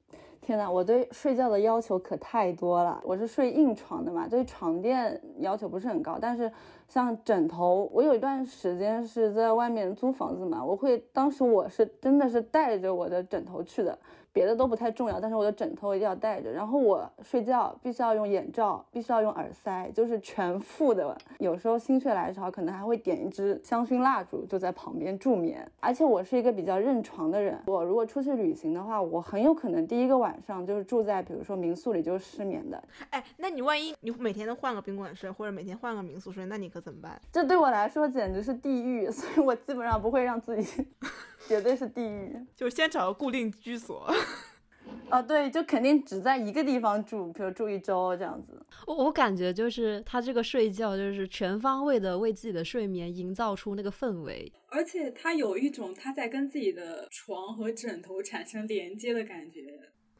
[0.42, 3.02] 天哪，我对睡觉的要求可太多了。
[3.04, 6.18] 我是睡硬床的嘛，对床垫要求不是很高。
[6.22, 6.52] 但是
[6.88, 13.98] 像枕头，我有一段时间是在外面租房子嘛，我会当时我是真的是带着我的枕头去的。
[14.36, 16.52] 别的都不太重要，但是我的枕头一定要带着。
[16.52, 21.18] 然后我睡觉必须要用眼罩，必须要用耳塞，就是全副的。
[21.40, 25.66] 有时候心血来潮，可能还会点一支香薰蜡烛，就在旁边助眠。
[25.80, 32.84] 而且我是一个比较认床的人，我如果出去旅行的话，我很有可能第一个晚上就是住在比如说民宿里就是失眠的。
[33.12, 37.18] 哎，那你万一你每天都换个宾馆睡，或者每天换个民宿睡，那你可怎么办？
[37.32, 40.86] 这对我来说简直是地狱，所以我基本上不会让自己。
[41.48, 44.12] 绝对是地狱，就先找个固定居所。
[45.10, 48.64] 啊， 对，就肯定只在一个地方住，比如住一周这样子。
[48.86, 59.62] 我我感觉就是他这个睡觉就是全方位的为自己的睡眠营造出那个氛围，而且他有一种他在跟自己的床和枕头产生连接的感觉。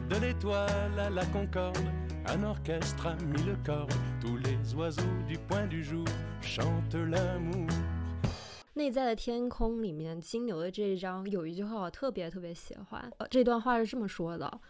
[0.00, 1.76] de l'étoile à la concorde
[2.26, 3.88] un orchestre a mis le corps
[4.20, 6.06] tous les oiseaux du point du jour
[6.40, 7.68] chantent l'amour
[8.74, 14.60] 内在的天空里面金牛的这一章有一句话我特别特别喜欢呃这段话是这么说的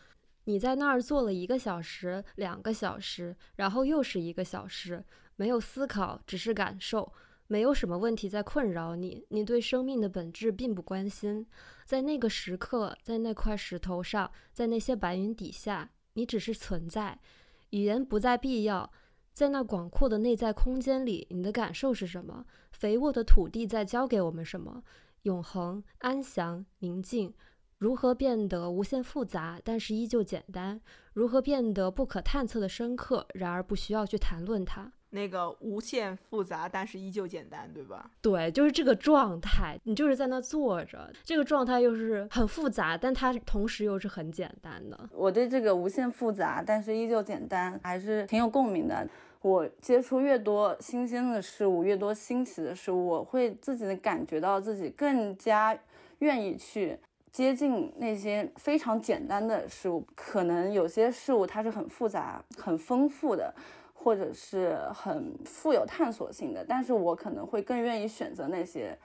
[0.45, 5.05] 你在那儿坐了一个小时、两个小时，然后又是一个小时，
[5.37, 7.13] 没有思考，只是感受，
[7.53, 11.47] 没有什么问题在困扰你，你对生命的本质并不关心。
[11.85, 17.21] 在那个时刻，在那块石头上，在那些白云底下，你只是存在，
[17.69, 18.91] 语言不再必要。
[19.35, 22.47] 在那广阔的内在空间里，你的感受是什么？
[22.71, 24.83] 肥沃的土地在教给我们什么？
[25.25, 27.35] 永恒、安详、宁静，
[27.77, 30.81] 如何变得无限复杂，但是依旧简单？
[31.13, 34.95] 如何变得不可探测的深刻，然而不需要去谈论它？
[35.15, 38.11] 那个无限复杂，但是依旧简单，对吧？
[38.21, 44.99] 对，就是这个状态，你就是在那坐着，这个状态又是很复杂，但它同时又是很简单的。
[45.13, 49.07] 我对这个无限复杂，但是依旧简单，还是挺有共鸣的。
[49.43, 55.79] 我接触越多新鲜的事物，越多新奇的事物，我会自己的感觉到自己更加
[56.21, 56.97] 愿意去
[57.31, 60.07] 接近那些非常简单的事物。
[60.15, 63.53] 可能有些事物它是很复杂、很丰富的。
[64.03, 68.99] 或者是很富有探索性的，但是我可能会更愿意选择那些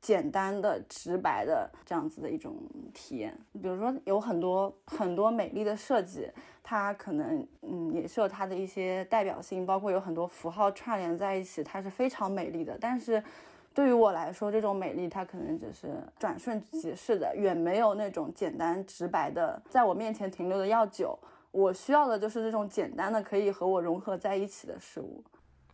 [0.00, 2.56] 简单的、直白的这样子的一种
[2.92, 3.34] 体验。
[3.52, 6.30] 比如说，有很多很多美丽的设计，
[6.62, 12.76] 它可能嗯也是有它的一些代表性，包括有很多符号串联在一起，它是非常美丽的。
[12.78, 13.22] 但是
[13.72, 21.18] 对于我来说，这种美丽它可能只是转瞬即逝的，远没有那种简单直白的在我面前停留的要久。
[21.52, 25.22] 我需要的就是这种简单的可以和我融合在一起的事物。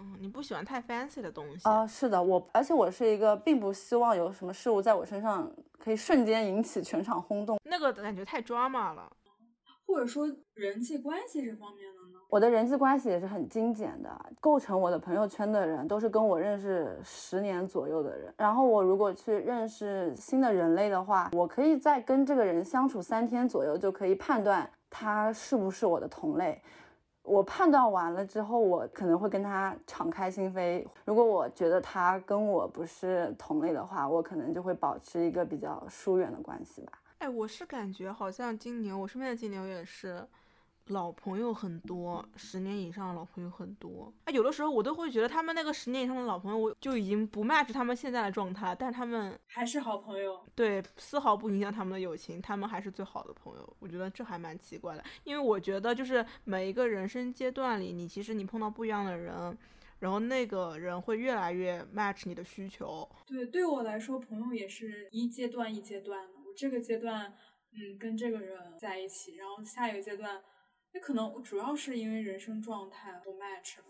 [0.00, 1.86] 嗯，你不喜欢太 fancy 的东西啊？
[1.86, 9.10] 是的，我而且我是一个并不希望有什么事物在我身上可以瞬间引起全场轰动，那个感觉太 drama 了。
[9.86, 12.18] 或者说人际关系这方面的呢？
[12.28, 18.32] 我的人际关系也是很精简的，构成我的朋友圈的人都是跟我认识十年左右的人。
[18.36, 24.70] 然后我如果去认识新的人类的话，我可以在跟这个人相处三天左右就可以判断。
[24.90, 26.61] 他是不是我的同类？
[27.22, 30.87] 我判断完了之后，我可能会跟他敞开心扉。
[31.05, 36.92] 如果我觉得他跟我不是同类的话，我可能就会保持一个比较疏远的关系吧。
[37.18, 40.27] 哎，我是感觉好像金牛，我身边的金牛也是。
[40.88, 44.12] 老朋友很多，十年以上的老朋友很多。
[44.24, 53.77] 哎，有的时候我都会觉得他们那个十年以上的老朋友，我就已经不 match 他们现在的状态，但他们还是好朋友，对，丝毫不影响他们的友情，他们还是最好的朋友。
[53.79, 59.57] 我觉得这还蛮奇怪的，因为我觉得就是每一个人生阶段里，你其实你碰到不一样的人，
[59.98, 63.09] 然后那个人会越来越 match 你的需求。
[63.27, 66.35] 对，对我来说，朋友也是一阶段一阶段的。
[66.38, 67.35] 我这个阶段，
[67.72, 70.40] 嗯，跟这个人在一起，然后下一个阶段。
[70.98, 73.84] 那可能主要是因为人生状态不 match 了，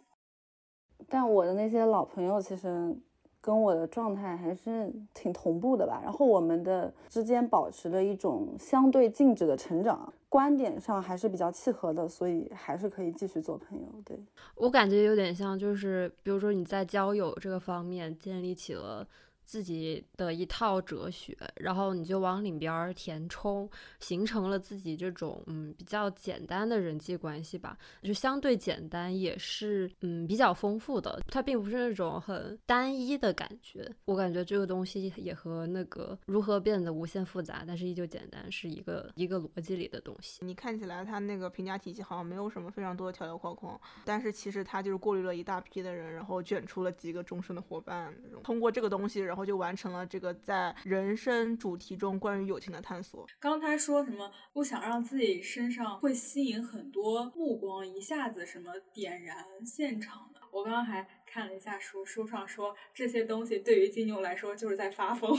[1.08, 2.94] 但我的那些老朋友其实
[3.40, 5.98] 跟我的状态还是挺同步的吧。
[6.02, 13.86] 然后我们的之间保持着一种相对静止的成长，观点上还是比较契合的，所以还是可以继续做朋友。
[14.04, 14.22] 对
[14.54, 19.08] 我感觉有点像，就是比如说你在交友这个方面建立起了。
[19.48, 23.66] 自己的一套哲学，然后你就往里边填充，
[23.98, 31.18] 形成了自己这种嗯比较简单的人际关系吧，就相对简单，也是嗯比较丰富的。
[31.30, 33.90] 它并不是那种很单一的感觉。
[34.04, 40.44] 我感觉这个东西也和那个如何变得无限复杂，但是依旧简单是一个一个逻辑里的东西。
[40.44, 48.14] 你看起来它那个评价体系好像没有什么非常多的条条框框，但是其实它就是过滤了一大批的人，然后卷出了几个终身的伙伴。
[48.44, 49.37] 通过这个东西，然。
[49.38, 53.24] 然后就完成了这个在人生主题中关于友情的探索。
[53.38, 60.40] 刚才说什么不想让自己身上会吸引很多目光，一下子什么点燃现场的。
[60.50, 65.32] 我刚刚还看了一下书，书上说这些东西对于金牛来说就是在发疯。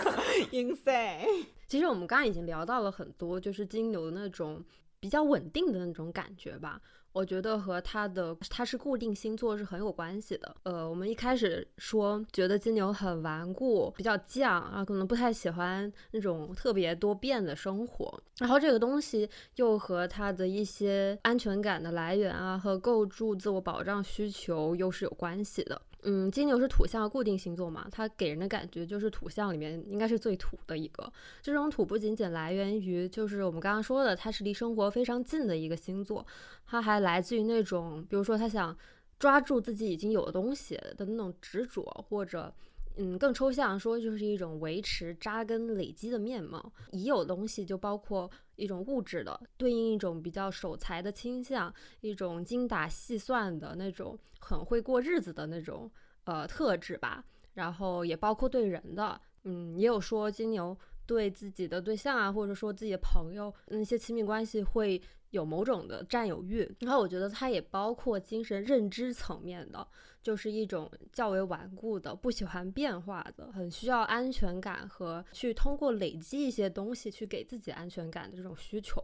[0.50, 1.44] Insane。
[1.68, 4.64] 其实我们刚刚已经聊到了很多，就是金牛的那种
[4.98, 6.80] 比较稳定的那种感觉吧。
[7.14, 10.56] 我觉得和他的他是固定星座是很有关系的。
[10.64, 18.20] 呃，我们一开始说觉得金牛很顽固，比较犟啊，可能不太喜欢那种特别多变的生活。
[18.38, 25.80] 然后这个东西又和他的一些安全感的来源啊，和构筑自我保障需求又是有关系的。
[26.04, 31.12] 嗯，金牛是土象固定星座嘛，它给人的感觉就是土象里面应该是最土的一个。
[31.42, 36.26] 这种土不仅仅来源于，就是我们刚刚说的，它是离生活非常近的一个星座，
[36.66, 38.76] 它还来自于那种，比如说他想
[39.18, 42.54] 抓住自己已经有的东西的那种执着，或者。
[42.96, 46.72] 嗯，更抽象说，就是一种维持扎根累积的面貌。
[46.92, 55.90] 已有东西就包括一种物质的，对应一种比较守财的倾向，一种精打细算的那种，很会过日子的那种
[56.24, 57.24] 呃特质吧。
[57.54, 65.00] 然后也包括对人的，嗯，也有说金牛对自己的对象啊，或者说自己的朋友那些亲密关系会
[65.30, 66.68] 有某种的占有欲。
[66.80, 69.86] 然后我觉得它也包括精神认知层面的，
[70.20, 79.00] 就是一种较为顽固的、不喜欢变化的、很需要安全感和去通过累积一些东西去给自己安全感的这种需求。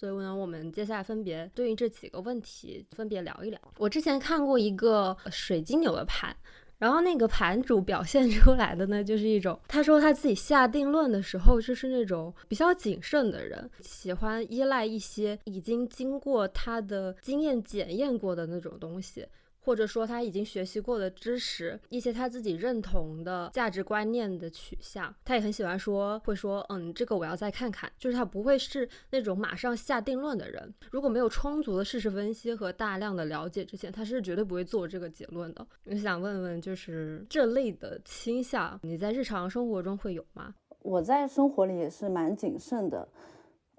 [0.00, 3.60] 所以呢，我们接下来分别对应这几个问题分别聊一聊。
[3.76, 6.34] 我之前看过一个水晶牛的盘，
[6.78, 19.26] 然后那个盘主表现出来的呢，就是一种他说他自己下定论的时候，就是那种比较谨慎的人，喜欢依赖一些已经经过他的经验检验过的那种东西。
[19.60, 27.90] 或者说他已经学习过的知识，一些他自己认同的价值观念的取向，他也很喜欢说，会说，嗯，这个我要再看看。
[27.98, 30.74] 就是他不会是那种马上下定论的人。
[30.90, 35.66] 如果没有充足的事实分析和大量的了解之前，他是绝对不会做这个结论的。
[35.84, 40.54] 我想问问，就是这类的倾向，你在日常生活中会有吗？
[40.82, 43.06] 我在生活里也是蛮谨慎的。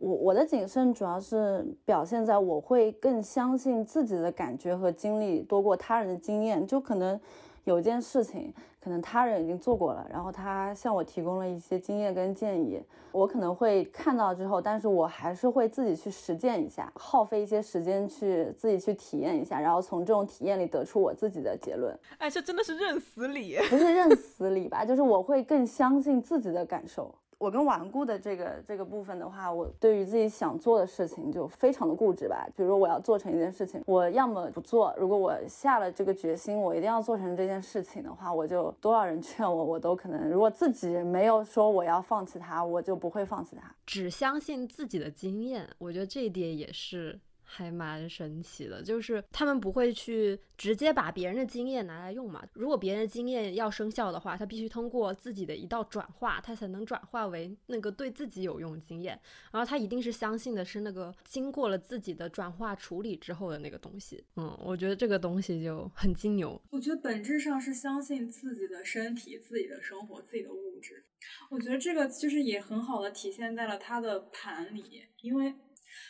[0.01, 7.19] 我我的谨慎主要是表现在我会更相信自己的感觉和经历多过他人的经验，就可能
[7.65, 8.51] 有一件事情，
[8.83, 12.81] 可能他人已经做过了，然后他向我提供了一些经验跟建议，
[13.11, 21.95] 我可能会看到之后，但是我还是会自己去实践一下，耗费一些时间去自己去体验一下，然后从这种体验里得出我自己的结论。
[22.17, 24.83] 哎，这真的是认死理，不是认死理吧？
[24.83, 27.13] 就是我会更相信自己的感受。
[27.41, 32.47] 我跟顽固的这个这个部分的话，我对于自己想做的事情就非常的固执吧。
[32.55, 34.93] 比如说我要做成一件事情，我要么不做。
[34.95, 40.29] 如果我下了这个决心，我一定要做成这件事情的话，我就多少人劝我，我都可能。
[40.29, 43.73] 如果自己没有说我要放弃它，我就不会放弃它。
[43.87, 47.19] 只相信自己的经验，我觉得这一点也是。
[47.53, 52.41] 还蛮神奇的，就是他们不会去直接把别人的经验拿来用嘛。
[52.53, 59.19] 如果别人的经验要生效的话，他必须通过自己的一道转化，他才能转化为那个对自己有用的经验。
[59.51, 64.23] 然后他一定是相信的是那个经过了自己的转化处理之后的那个东西。
[64.37, 66.59] 嗯，我觉得这个东西就很金牛。
[66.69, 71.03] 我觉得本质上是相信自己的身体、自己的生活、自己的物质。
[71.49, 75.53] 我觉得这个就是也很好的体现在了他的盘里，因为。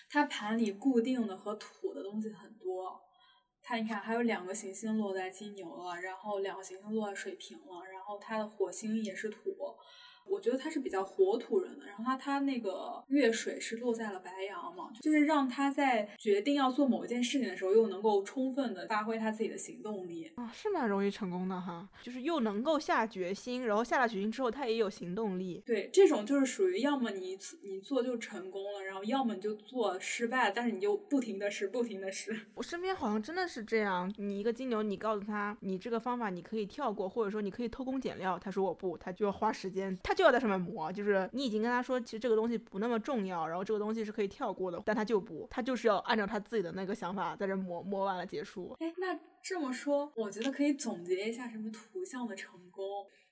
[0.10, 3.02] 它盘里固定的和土的东西很多，
[3.62, 9.40] 看一看还有两个行星落在金牛了，然后两个行星落在水瓶了，然后它的火星也是土。
[10.26, 25.62] 我觉得他是比较火土人的，然后他他那个月水是落在了白羊嘛，就是让他在决定要做某一件事情的时候，又能够充分的发挥他自己的行动力啊，是蛮容易成功的哈，就是又能够下决心，然后下了决心之后他也有行动力。
[25.66, 32.48] 对，这种就是属于要么你你做就成功了，然后要么你就做失败，但是你就不停的试，不停的试。
[32.56, 40.11] 我身边好像真的是这样，你一个金牛，你告诉他你这个方法你可以跳过，或者说你可以偷工减料，他说我不，他就要花时间，他。
[40.12, 48.76] 他就要在上面磨，就是你已经跟他说，其实这个东西不那么重要，然后这个东西是可以跳过的，但他就不，他就是要按照他自己的那个想法在这磨，磨完了结束。
[48.84, 52.84] 哎，那这么说，我觉得可以总结一下什么图像的成功。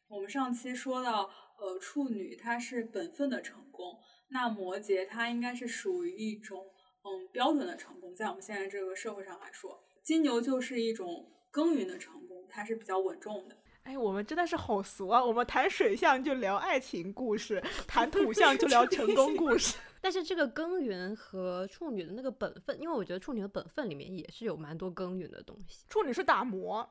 [0.08, 3.98] 我们上期说到，呃，处女它是本分的成功，
[4.30, 6.64] 那摩羯它应该是属于一种
[7.04, 13.58] 嗯标准的成功，在我们现在这个社会上来说，金牛就是一种耕耘的成功，它是比较稳重的。
[13.84, 15.24] 哎，我们真的是好俗啊！
[15.24, 19.78] 我们谈水象就聊爱情故事，谈土象就聊成功故事。
[20.02, 25.86] 但是这个耕耘和处女的那个本分，因为我觉得处女的本分里面也是有蛮多耕耘的东西。
[25.90, 26.88] 处女是打磨。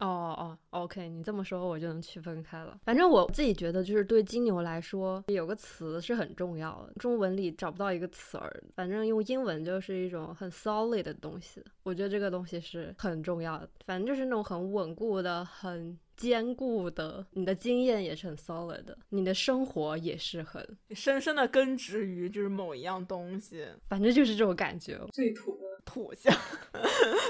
[0.00, 2.76] 哦哦，OK，你这么说我就能区分开了。
[2.84, 6.92] 反正我自己觉得，就是对金牛来说，有个词是很重要的。
[6.94, 11.64] 中文里找不到一个词儿，反正用英文就是一种很 solid 的东西。
[11.84, 13.70] 我觉得这个东西是很重要的。
[13.86, 15.96] 反正就是那种很稳固的、很。
[16.16, 24.98] 坚固的，你的经验也是很 solid 的，你的生活也是很深深的根植于就是某一样东西，反正就是这种感觉。
[25.12, 26.34] 最土的土象，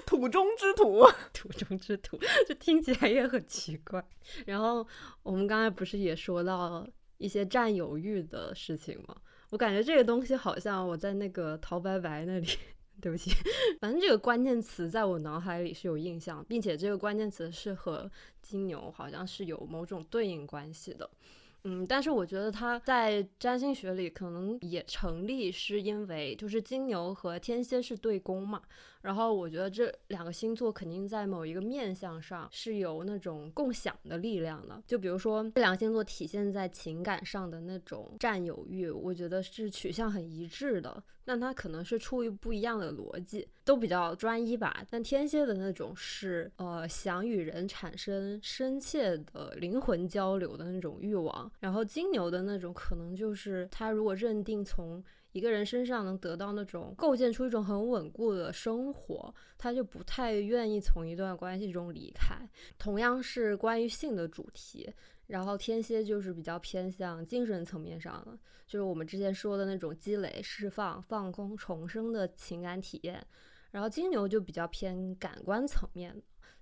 [0.06, 4.04] 土中之土， 土中之土，这听起来也很奇怪。
[4.46, 4.86] 然后
[5.22, 6.86] 我们刚才不是也说到
[7.18, 9.16] 一些占有欲的事情吗？
[9.50, 12.46] 我感觉这个东西好像我在那个陶白白那里。
[13.00, 13.32] 对不起，
[13.80, 18.08] 反正这个关键词在我脑海里是有印象，并且这个关键词是和
[18.44, 21.08] 金牛好像是有某种对应关系的。
[21.64, 28.60] 嗯，但是我觉得它在占星学里可能也成立，是因为就是金牛和天蝎是对宫嘛，
[29.04, 34.82] 然后我觉得这两个星座肯定在某一个面相上是有那种共享的力量的。
[34.86, 41.04] 就比如说这两个星座体现在情感上的那种占有欲，我觉得是取向很一致的。
[41.26, 44.82] 那它可能是出于不一样的逻辑，都比较专一吧。
[44.88, 55.04] 但天蝎的那种是呃想与人产生深切的灵魂交流的那种欲望，然后金牛的那种可能就是他如果认定从。
[55.34, 62.36] 一个人身上能得到那种构建出一种很稳固的生活，他就不太愿意从一段关系中离开。
[62.78, 64.88] 同样是关于性的主题，
[65.26, 73.20] 然后天蝎就是比较偏向精神层面上的，就是我们之前说的那种积累、释放、放空、重生的情感体验，
[73.72, 76.14] 然后金牛就比较偏感官层面。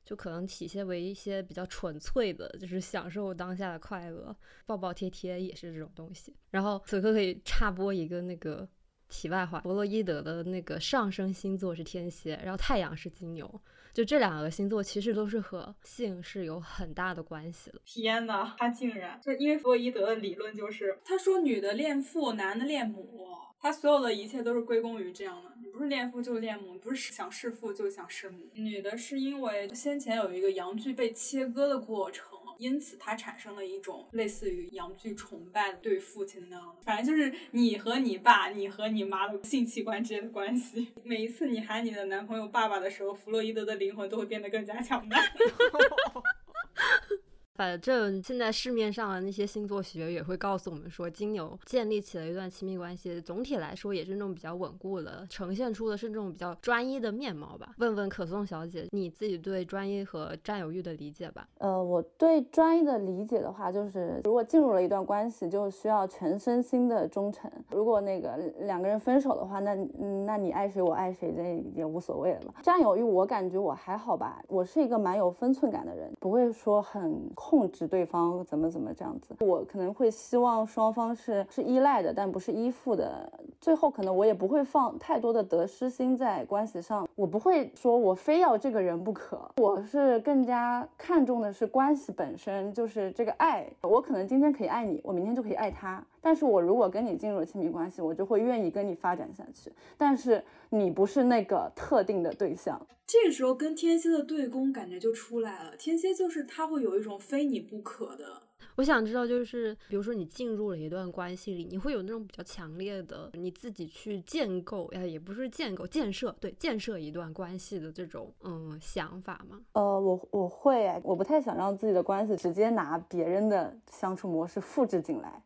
[0.05, 4.37] 就可能体现为一些比较纯粹的，就是享受当下的快乐，
[4.67, 6.35] 抱抱贴贴也是这种东西。
[6.51, 8.69] 然后此刻可以插播一个那个
[9.09, 13.61] 题外话，弗洛伊德的那个上升星座是天蝎，然后太阳是金牛，
[13.93, 17.81] 就这两个星座其实都是和性是有很大的关系的。
[17.85, 23.21] 天呐，他竟然就因为弗洛伊德的理论就是，他说女的恋父，男的恋母。
[23.65, 28.51] 他所有的一切都是归功于这样的，你不是恋父就恋母，不是想弑父就想弑母。
[28.55, 40.89] 女的是因为先前有一个阳具被切割的过程，因此他产生了一种类似于阳具崇拜对父亲的那样，反正就是你和你爸、你和你妈的性器官之间的关系。
[41.03, 45.19] 每一次你喊你的男朋友爸爸的时候，弗洛伊德的灵魂都会变得更加强大。
[47.63, 57.69] 反正现在市面上的那些星座学也会告诉我们说，金牛建立起了一段亲密关系，总体来说也是那种比较稳固的，呈现出的是这种比较专一的面貌吧。
[57.79, 61.47] 问问可颂小姐，你自己对专一和占有欲的理解吧？
[61.59, 67.49] 呃，我对专一的理解的话，就是如果进入了一段关系，就需要全身心的忠诚。
[67.71, 72.55] 如果那个两个人分手的话，那嗯，那你爱谁我爱谁，这也无所谓了。
[72.61, 77.23] 占有欲，我感觉我还好吧，我是一个蛮有分寸感的人，不会说很。
[77.53, 83.31] 控制对方怎么怎么这样子，我可能会希望双方是是依赖的，但不是依附的。
[83.61, 89.39] 最后可能我也不会放太多的得失心在关系上，我不会说我非要这个人不可。
[89.59, 93.71] 我是更加看重的是关系本身，就是这个爱。
[93.83, 96.03] 我可能今天可以爱你，我明天就可以爱他。
[96.23, 99.71] 但是我如果跟你进入了亲密关系，我就会愿意跟你发展下去。
[99.99, 102.81] 但是你不是那个特定的对象。
[103.07, 105.77] 这个时候跟天蝎的对宫感觉就出来了。
[105.77, 108.41] 天蝎就是他会有一种非你不可的。
[108.77, 119.61] 我想知道，就是比如说你进入了一段关系里，你会有那种比较强烈的你自己去建构，哎，也不是建构，建设，对，建设一段关系的这种嗯想法吗？
[119.73, 125.43] 呃，我我会，我不太想让自己的关系直接拿别人的相处模式复制进来。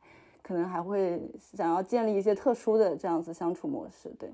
[0.46, 4.28] 可能还会想要建立一些特殊的这样子相处模式，对。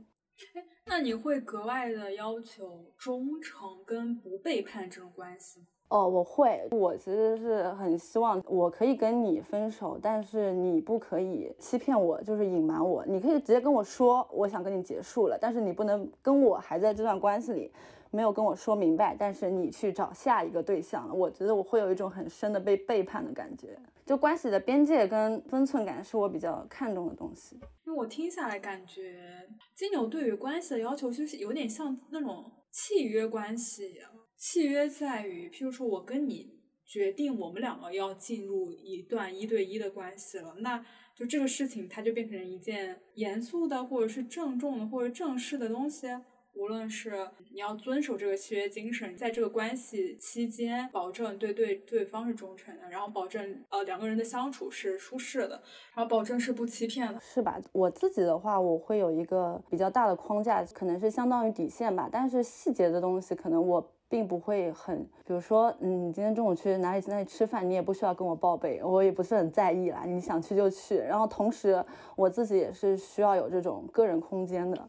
[0.54, 5.66] 哎， 那你会格外的要求忠诚跟不背叛这种关系吗？
[5.88, 6.68] 哦，我会。
[6.70, 13.02] 我其实是很希望我可以跟你分手，但是你不可以欺骗我，就是隐瞒我。
[13.06, 17.72] 你可以直接跟我说，我想跟你结束了，但是你不能跟我还在这段关系里。
[18.14, 23.78] 没有跟我说明白，但是你去找下一个对象了，我觉得我会有一种很深的被背叛的感觉。
[24.12, 27.56] 就关系的边界跟分寸感是我比较看重的东西。
[27.86, 33.90] 因为我听下来感觉金牛对于关系的要求就是有点像那种契约关系，
[34.36, 40.84] 契约在于，譬如说我跟你决定我们两个要进入一段一对一的关系了，那
[41.16, 46.06] 就这个事情它就变成一件严肃的或者是郑重的或者正式的东西。
[46.54, 55.60] 无论是你要遵守这个契约精神，在这个关系期间，保证对对对方是忠诚的，然后保证呃两个人的相处是舒适的，
[55.94, 57.60] 然后保证是不欺骗的，是吧？
[57.72, 62.08] 我自己的话，我会有一个比较大的框架，可能是相当于底线吧。
[62.12, 70.04] 但是细节的东西，可能我并不会很，比如说，嗯，你今天中午去哪里哪里吃饭，你也不需要跟我报备，我也不是很在意啦。
[70.04, 71.82] 你想去就去，然后同时
[72.14, 74.88] 我自己也是需要有这种个人空间的。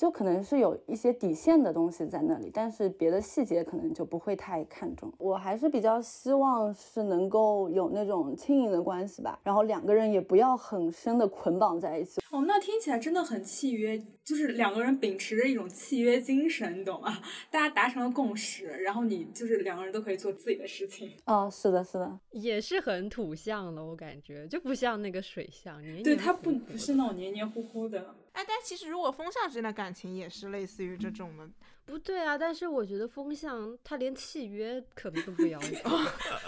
[0.00, 5.12] 就可能是有一些底线的东西在那里，但是别的细节可能就不会太看重。
[5.18, 12.18] 我还是比较希望是能够有那种轻盈的关系吧，然后两个人也不要很深的捆绑在一起。
[12.30, 17.20] 哦，那听起来真的很契约，就是两个人秉持着一种契约精神，你懂吗？
[17.50, 21.16] 大家达成了共识，然后你就是两个人都可以做自己的事情。
[21.24, 28.14] 哦，是的，是的，也是很土象的，我感觉就不像那个水象，对，它不不是那种黏黏糊糊的。
[28.32, 31.48] 哎，但其实如果风象之间的感情也是类似于这种的，
[31.86, 32.36] 不对啊。
[32.38, 35.76] 但是我觉得风向他连契约可能都不要求，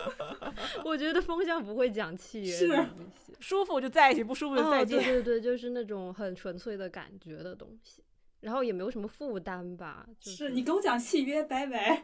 [0.85, 5.03] 我觉得风向不会讲契约的东西，舒服就在一起，不舒服就再见。
[5.03, 8.03] 对对对，就是那种很纯粹的感觉的东西。
[8.41, 10.05] 然后也没有什么负担吧。
[10.18, 12.03] 就是你跟我讲契约，拜拜。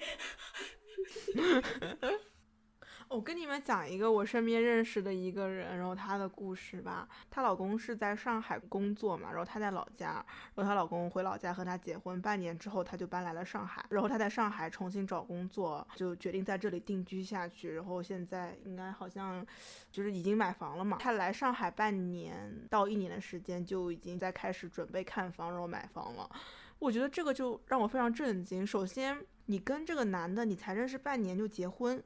[3.09, 7.09] 我跟你们讲一个我身边认识的一个人，然后她的故事吧。
[7.31, 17.75] 她老公是在上海工作嘛，然后她在老家，然后她老公回老家和她结婚，半年之后她就搬来了上海，然后她在上海重新找工作，就决定在这里定居下去。
[17.75, 19.45] 然后现在应该好像
[19.91, 20.99] 就是已经买房了嘛。
[21.01, 26.31] 她来上海半年到一年的时间，就已经在开始准备看房，然后买房了。
[26.79, 28.67] 我觉得这个就让我非常震惊。
[28.67, 32.03] 首先，你跟这个男的，你才认识半年就结婚。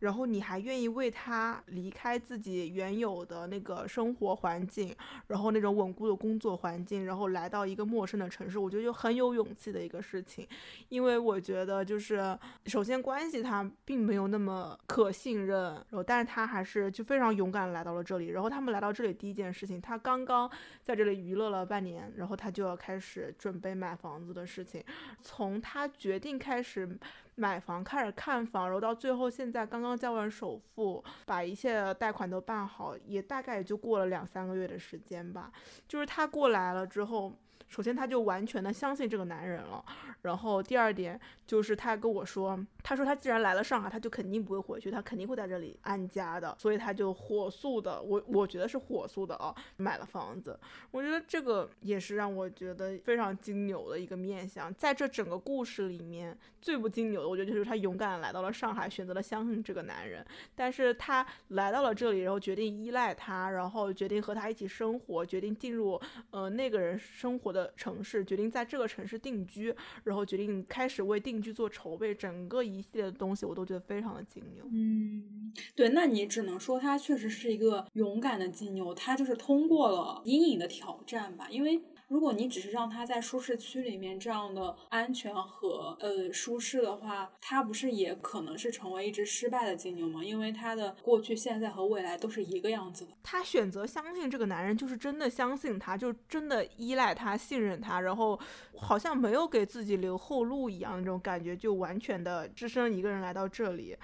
[0.00, 4.94] 然后你还愿意为他离开自己原有的那个生活环境，
[5.26, 10.46] 然后那种稳固的工作环境，然后来到一个陌生的城市，我觉得就很有勇气的一个事情。
[10.88, 18.28] 因为我觉得就是首先关系他并没有那么可信任，然后但是他还是就非常勇敢来到了这里。
[18.28, 24.82] 然后他们来到这里第一件事情，他刚刚在这里娱乐了半年，然后他就要开始准备买房子的事情。
[25.20, 26.98] 从他决定开始。
[27.38, 35.50] 买房开始看房，然后到最后现在刚刚交完首付，把一切贷款都办好，也大概也就过了两三个月的时间吧。
[35.86, 37.32] 就是他过来了之后。
[37.70, 39.84] 首先，他就完全的相信这个男人了。
[40.22, 46.56] 然后第二点就是他跟我说，他说他既然来了上海，他就肯定不会回去，他肯定会在这里安家的。
[46.56, 50.56] 所以他就火速的，我我觉得是火速的啊，买了房子。
[50.92, 54.72] 我觉得这个也是让我觉得非常金牛的一个面相。
[54.74, 60.24] 在这整个故事里面，最不金牛的，我觉得就是他勇敢来到了上海，选择了相信这个男人。
[60.54, 67.58] 但是他来到了这里，然后决定依赖他，然后决定和他一起生活，决定进入呃那个人生活的。
[67.58, 69.74] 的城市决定在这个城市定居，
[70.04, 74.64] 然后决定开始为定去做筹备，整个一系列的东西我都觉得非常的金牛。
[74.72, 81.80] 嗯，对，那你只能说他确实是一个勇敢的金牛，他就是通过了阴影的挑战吧，因为。
[82.08, 90.24] 如果你只是让他在舒适区里面这样的安全和呃舒适的话，他不是也可能是成为一只失败的金牛吗？
[90.24, 93.12] 因为他的过去、现在和未来都是一个样子的。
[93.22, 98.40] 他选择相信这个男人，就是真的相信他，就真的依赖他、信任他，然后
[98.78, 103.94] 好像没有给自己留后路一样那种感觉，就完全的只身一个人来到这里。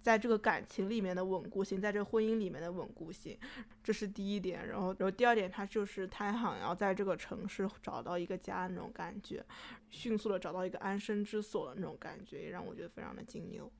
[0.00, 3.38] 在这个感情里面的稳固性，在这个婚姻里面的稳固性，
[3.82, 4.66] 这是第一点。
[4.66, 9.44] 然后，然后第二点，他就是他想要在这个城市找到一个家那种感觉，
[9.90, 13.70] 迅速的找到一个安身之所的那种感觉，也让我觉得非常的金牛。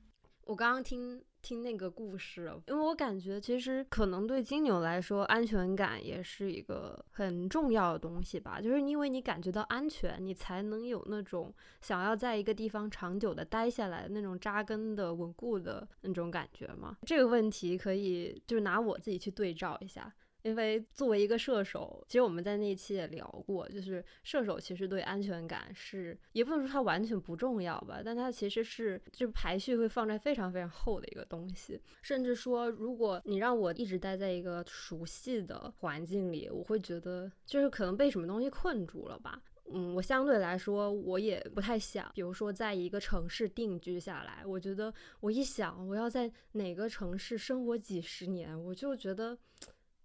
[0.45, 1.23] 我刚刚听。
[1.43, 8.61] 听那个故事，因为我感觉其实可能对金牛来说，安全感也是一个很重要的东西吧。
[8.61, 16.95] 就是因为你感觉到安全，你才能有那种想要在一个地方长久的待下来那种扎根的稳固的那种感觉嘛。
[17.07, 20.13] 这个问题可以就是拿我自己去对照一下。
[20.43, 31.79] 因为作为一个射手，其实我们在那一期也聊过，就是射手其实对安全感是也不能说它完全不重要吧，但它其实是就排序会放在非常非常后的一个东西。
[32.01, 39.41] 甚至说，如果你让我一直待在一个熟悉的环境里，我会觉得就是可能被什么东西困住了吧。
[39.73, 49.37] 嗯，我相对来说我也不太想，比如说在一个城市定居下来，我觉得我一想我要在哪个城市生活几十年，我就觉得。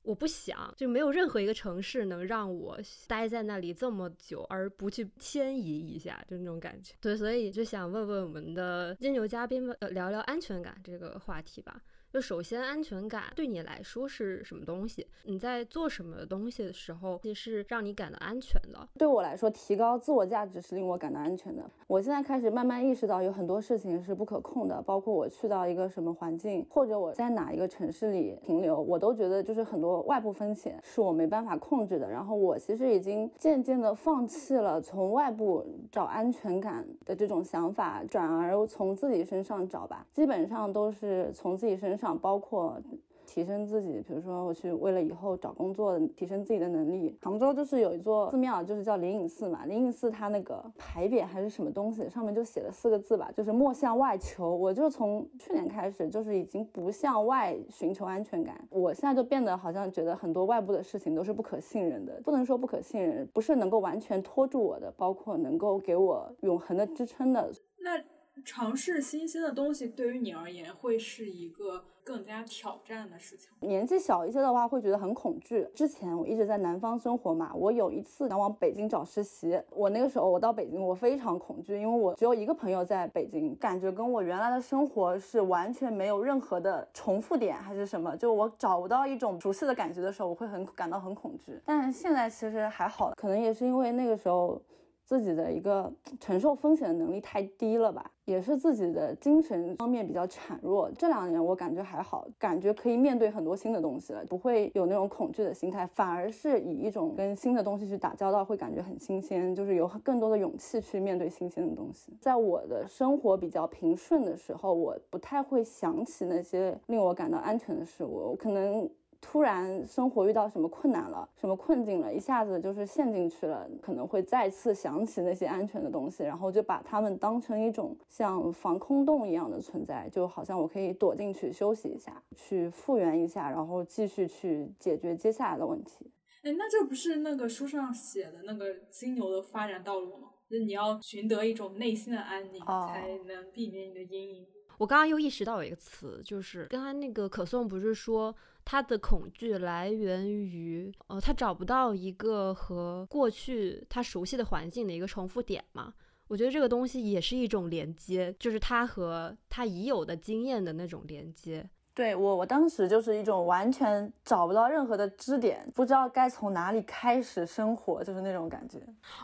[0.06, 2.78] 我不想，就没有任何一个城市能让我
[3.08, 6.94] 待在那里这么久，而不去迁移一下，就那种感觉。
[7.00, 11.82] 对，所以就想问问我们的金牛嘉宾们，呃，聊聊安全感这个话题吧。
[12.16, 15.06] 就首先，安全感对你来说是什么东西？
[15.24, 18.88] 你在做什么东西的时候，其实是让你感到安全的？
[18.96, 21.62] 对我来说，提高自我价值是令我感到安全的。
[21.86, 32.08] 我现在开始慢慢意识到，有很多事情是不可控的，包括我去到一个什么环境，或者我在哪一个城市里停留，我都觉得就是很多外部风险是我没办法控制的。
[32.10, 35.62] 然后我其实已经渐渐的放弃了从外部
[35.92, 40.06] 找安全感的这种想法，转而从自己身上找吧。
[40.14, 42.05] 基本上都是从自己身上。
[42.14, 42.78] 包括
[43.26, 47.16] 提升自己，比如说我去为了以后找工作提升自己的能力。
[47.20, 49.66] 杭州就是有一座寺庙，就是叫灵隐寺嘛。
[49.66, 54.54] 灵隐寺它那个牌匾还是什么东西，上面就写了四个字吧，就是莫向外求。
[54.54, 58.56] 我就从去年开始，就是已经不向外寻求安全感。
[58.70, 67.50] 我现在就变得好像觉得很多外部的事情都是不可信任的，不能说不可信任，不是能够完全拖住我的，包括能够给我永恒的支撑的。
[67.78, 68.00] 那
[68.44, 71.84] 尝试新鲜的东西对于你而言会是一个。
[72.06, 73.50] 更加挑战的事情。
[73.58, 75.66] 年纪小一些的话，会觉得很恐惧。
[75.74, 91.60] 之前我一直在南方生活嘛，我有一次想往北京找实习，我那个时候我到北京，我非常恐惧，因为我只有一个朋友在北京，感觉跟我原来的生活是完全没有任何的重复点，还是什么，就我找不到一种熟悉的感觉的时候，我会很感到很恐惧。
[91.64, 94.62] 但现在其实还好，可能也是因为那个时候。
[95.06, 100.90] 自己的一个承受风险的能力太低了吧，也是自己的精神方面比较孱弱。
[100.98, 112.12] 这两年我感觉还好，感觉可以面对很多新的东西了，不会有那种恐惧的心态，反而是以一种跟新的东西去打交道会感觉很新鲜，就是有更多的勇气去面对新鲜的东西。
[112.20, 118.90] 在我的生活比较平顺的时候，我不太会想起那些令我感到安全的事物，我可能。
[119.20, 136.10] 突然生活遇到什么困难了，什么困境了，一下子就是陷进去了，可能会再次想起那些安全的东西，然后就把它们当成一种像防空洞一样的存在，就好像我可以躲进去休息一下，去复原一下，然后继续去解决接下来的问题。
[136.42, 140.28] 哎，那这不是那个书上写的那个金牛的发展道路吗？
[140.48, 144.46] 就你要寻得一种内心的安宁，才能避免你的阴影。
[144.78, 148.34] 我刚刚又意识到有一个词，就是刚刚那个可颂不是说。
[148.66, 155.94] 他的恐惧来源于，呃，他找不到一个和过去他熟悉的环境的一个重复点嘛？
[156.26, 161.70] 我觉得这个东西也是一种连接，就是他和他已有的经验的那种连接。
[161.96, 168.78] 对我，我当时就是一种完全找不到任何的支点，不知道该从哪里开始生活，就是那种感觉。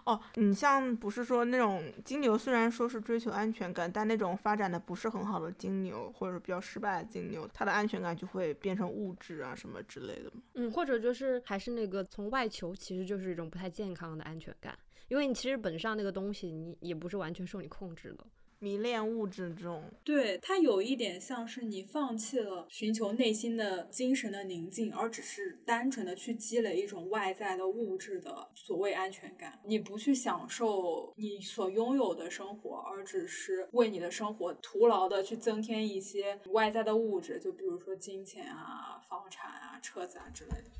[0.04, 10.32] 哦，你像不是说那种金牛，虽然说是追求安全感，但那种发展的不是很好的金牛，或者比较失败的金牛，他的安全感就会变成物质啊什么之类的。
[10.54, 14.74] 嗯，或者就是还是那个从外求，其实就是一种不太健康的安全感，
[15.08, 18.24] 因为你其实本上那个东西，你也不是完全受你控制的。
[18.62, 29.58] 迷恋物质这种，对它有一点像是你放弃了寻求内心的精神的宁静，而只是单纯的去积累一种外在的物质的所谓安全感。
[29.64, 40.70] 你不去享受你所拥有的生活，而只是为你的生活徒劳的去增添一些外在的物质，就比如说金钱啊、房产啊、车子啊之类的。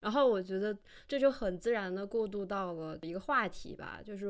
[0.00, 0.74] 然后我觉得
[1.06, 4.26] 这就很自然的过渡到了一个话题吧，就是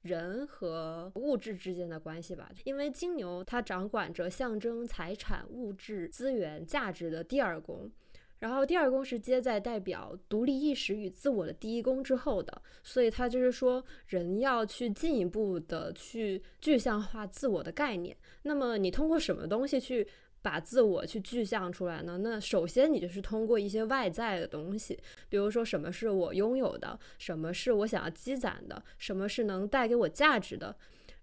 [0.00, 2.50] 人和物质之间的关系吧。
[2.64, 7.90] 因为金牛它掌管着象征财产、物质资源价值的第二宫。
[8.38, 18.16] 然后第二宫是接在代表独立意识与自我的第一宫之后的，所以它就是说人要去进一步的去具象化自我的概念。
[18.42, 20.06] 那么你通过什么东西去
[20.42, 22.18] 把自我去具象出来呢？
[22.18, 24.96] 那首先你就是通过一些外在的东西，
[25.28, 30.76] 比如说什么是我拥有的，什么是我想要积攒的，什么是能带给我价值的。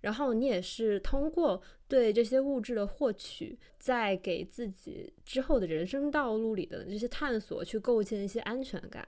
[0.03, 9.07] 然后你也是通过对这些物质的获取，在给自己之后的人生道路里的这些探索，去构建一些安全感。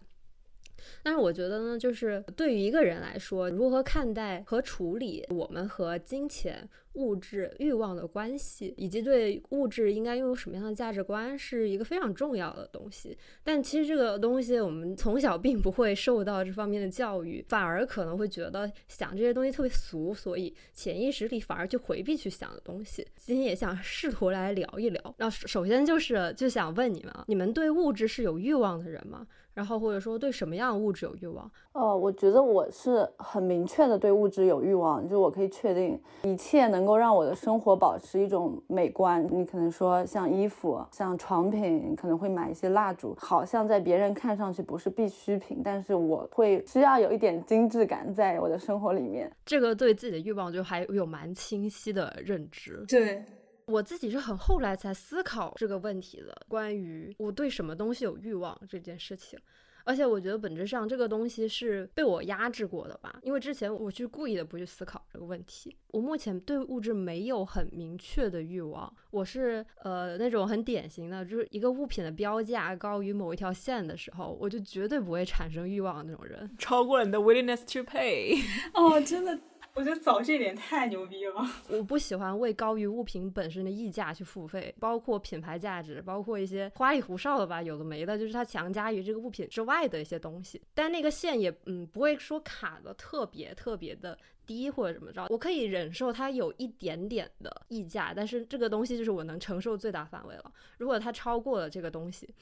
[1.03, 6.69] 但是我觉得呢，就是对于一个人来说，如何看待和处理我们和金钱。
[6.95, 13.17] 物质欲望的关系，以及对物质应该拥有什么样的价值观，是一个非常重要的东西。
[13.43, 23.05] 但其实这个东西，我们从小并不会受到这方面的教育，反而可能会觉得想这些东西特别俗，所以潜意识里反而去回避去想的东西。
[23.17, 25.15] 今天也想试图来聊一聊。
[25.17, 29.27] 那首先就是就想问你们，你们对物质是有欲望的人吗？
[29.56, 31.49] 然后或者说对什么样的物质有欲望？
[31.72, 39.26] 哦，我觉得我是很明确的对物质有欲望，就我可以确定一切能够让我的生活保持一种美观。
[39.32, 49.32] 你可能说像衣服、像床品，可能会买一些蜡烛，好像在别人看上去不是必需品，但是我会需要有一点精致感在我的生活里面。
[49.45, 52.84] 这个对自己的欲望就还有蛮清晰的认知。
[52.88, 53.24] 对。
[53.68, 59.39] 我自己是很后来才思考这个问题的，关于我对什么东西有欲望这件事情，
[59.84, 65.76] 而且我觉得本质上这个东西是被我压制过的吧，因为之前我去故意的不去思考这个问题。
[65.88, 78.38] 我目前对物质没有很明确的欲望，我是呃那种很典型的，就是一个物品的标价高于某一条线的时候，我就绝对不会产生欲望的那种人，超过了你的 willingness to pay。
[78.74, 79.39] 哦，真的。
[79.76, 81.36] 我觉得早这点太牛逼了！
[81.69, 90.61] 我不喜欢为高于物品本身的溢价去付费，包括品牌价值，包括一些花里胡哨的吧，有的没的，就是它强加于这个物品之外的一些东西。
[90.73, 100.51] 但那个线也嗯不会说卡的特别特别的低或者怎么着，我可以忍受它有一点点的溢价，但是这个东西就是我能承受最大范围了。
[100.78, 102.34] 如果它超过了这个东西。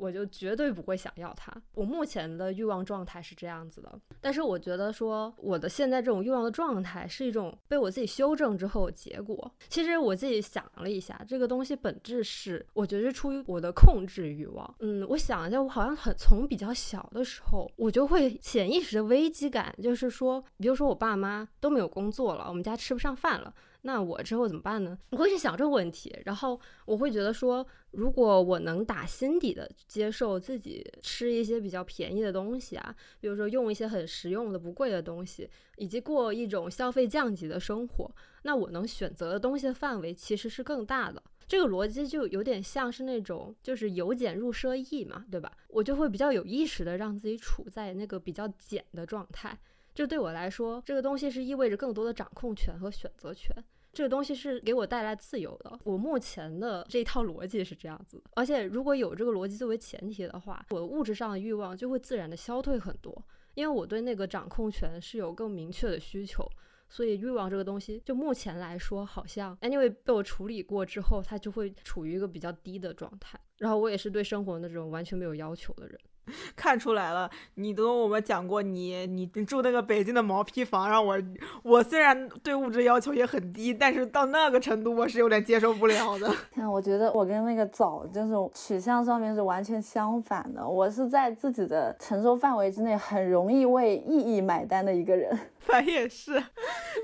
[0.00, 1.52] 我就绝对不会想要它。
[1.74, 9.52] 我目前的欲望状态是这样子的，但是我觉得说我的现在这种欲望的状态是一种被我自己修正之后的结果。
[9.68, 14.74] 其实我自己想了一下，这个东西本质是，我觉得是出于我的控制欲望。
[14.80, 23.52] 嗯，我想一下，我好像很从比较小的时候，我就会潜意识的危机感，就是说，比如说我爸妈都没有工作了，我们家吃不上饭了。
[23.82, 24.98] 那我之后怎么办呢？
[25.10, 38.10] 我会去想这个问题，然后我会觉得说，如果我能打心底的接受自己吃一些比较便宜的东西啊，比如说用一些很实用的不贵的东西，以及过一种消费降级的生活，
[38.42, 41.22] 那我能选择的东西的范围其实是更大的。
[41.48, 45.50] 这个逻辑就有点像是那种就是由俭入奢易嘛，对吧？
[45.68, 49.58] 我就会比较有意识的让自己处在那个比较俭的状态。
[49.94, 53.54] 这对我来说，这个东西是意味着更多的掌控权和选择权。
[53.92, 55.78] 这个东西是给我带来自由的。
[55.82, 63.24] 我目前的这一套逻辑是这样子，而且如果有这个逻辑作为前提的话，我物质上的欲望就会自然的消退很多，
[63.54, 66.48] 因为我对那个掌控权是有更明确的需求。
[66.88, 73.38] 所以欲望这个东西，就目前来说，好像 anyway 被我处理过之后，它就会处于一个比较低的状态。
[73.58, 75.96] 然后我也是对生活那种完全没有要求的人。
[76.54, 81.18] 看出来了，你都我们讲过，你你你住那个北京的毛坯房，让我
[81.62, 86.32] 我虽然对物质要求也很低，但是到那个程度我是有点接受不了的。
[86.54, 95.36] 那， 我觉得我跟那个早就是取向上面是完全相反的，我是在自己的承受范围之内，很容易为意义买单的一个人。
[95.60, 96.42] 反也是，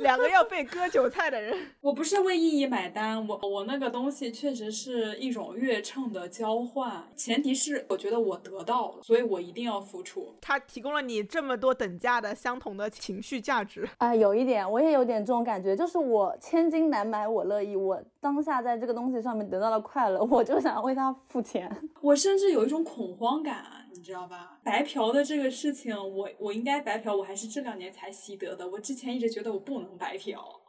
[0.01, 1.57] 两个要被割韭菜的人。
[1.81, 10.35] 我不是为意义买单，我我那个东西确实是一种月秤的交换，前提是我觉得我得到了，所以我一定要付出。
[10.41, 21.71] 他提供了你这么多等价的相同的情绪价值啊，有一点我也有点这种感觉，就是我千金难买我乐意，我当下在这个东西上面得到了快乐，我就想为他付钱。
[22.01, 23.65] 我甚至有一种恐慌感。
[23.97, 24.56] 你知道吧？
[24.67, 28.69] 白嫖的这个事情，我我应该白嫖，我还是这两年才习得的。
[28.69, 30.61] 我之前一直觉得我不能白嫖。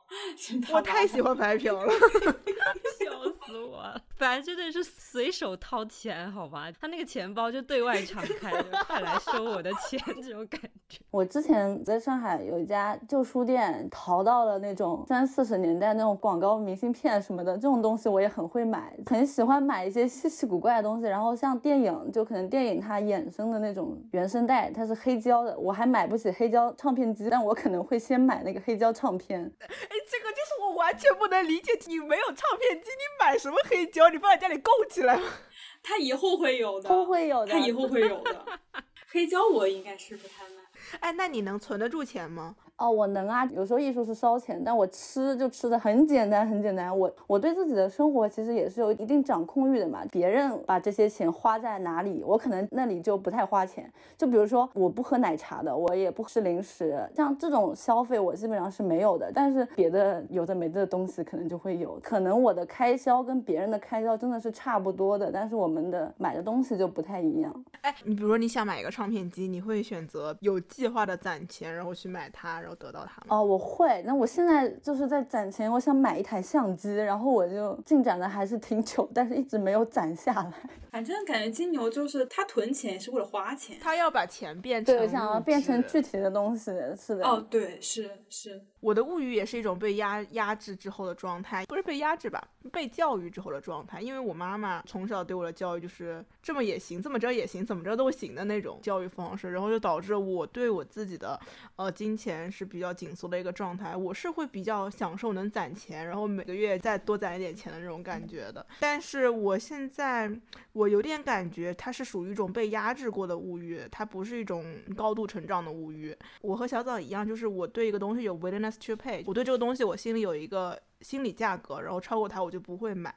[0.72, 1.92] 我太喜欢白嫖了，
[2.98, 3.12] 笑
[3.46, 4.02] 死我了！
[4.16, 6.72] 反正真的是随手掏钱，好吧？
[6.80, 8.52] 他那个钱包就对外敞开，
[8.88, 11.00] 快来收我的钱，这种感觉。
[11.12, 21.06] 我之前在上海有一家旧书店，淘到了那种三四十年代那种广告明信片什么的，这种东西我也很会买，很喜欢买一些稀奇古怪的东西。
[21.06, 29.52] 然后像电影，就可能电影它衍生的那种原声带，它是黑胶的，我还买不起黑胶唱片机，但我可能会先买那个黑胶唱片。
[30.10, 34.10] 这个就是我完全不能理解，你没有唱片机，你买什么黑胶？
[34.10, 35.34] 你放在家里供起来吗？
[35.84, 38.60] 他以后会有的，都会有的，他以后会有的。
[39.10, 40.56] 黑胶我应该是不太买。
[41.00, 42.56] 哎，那你能存得住钱吗？
[42.78, 46.96] 哦，我能啊，有时候艺术是烧钱，但我吃就吃的很简单，很简单。
[46.96, 50.04] 我我对自己的生活其实也是有一定掌控欲的嘛。
[50.12, 53.92] 别人把这些钱花在哪里，我可能那里就不太花钱。
[54.16, 59.32] 就比如说，我不喝奶茶的，我也不吃零食，像这种消费我基本上是没有的。
[59.34, 67.66] 但是别的有的没的东西可能就会有，可能我的开销跟别人的开销真的是差不多的，但是我们的买的东西就不太一样。
[67.82, 73.28] 哎，你比如说你想买一个唱片机，你会选择有计划的攒钱，然后去买它，然后得到它吗？
[73.30, 74.04] 哦，我会。
[74.06, 80.54] 那我现在就是在攒钱，我想买一台相机，然后我就进展的还是挺久，但是一直没有攒下来。
[80.92, 87.26] 反正感觉金牛就是他囤钱是为了花钱，他要把钱变成对，想要变成具体的东西，是的。
[87.26, 88.62] 哦，对，是是。
[88.80, 94.00] 我的物欲也是一种被压压制之后的状态，不是被压制吧，被教育之后的状态。
[94.00, 101.40] 因为我妈妈从小对我的教育就是这么也行，这么着也行，怎么着都行的那种教育方式，然后就导致我对我自己的
[101.76, 103.96] 呃金钱是比较紧缩的一个状态。
[103.96, 108.64] 我是会比较享受能攒钱，然后每个月再多攒一点钱的那种感觉的。
[108.80, 110.32] 但是我现在
[110.74, 114.64] 我有点感觉它是属于一种被压制过的物欲，它不是一种
[114.96, 116.16] 高度成长的物欲。
[116.42, 118.67] 我和小枣一样，就是我对一个东西有 willingness。
[118.72, 123.14] 去配，我对这个东西我心里有一个心理价格，然后超过它我就不会买。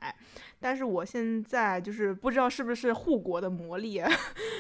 [0.59, 4.03] 但是我现在就是不知道是不是护国的魔力，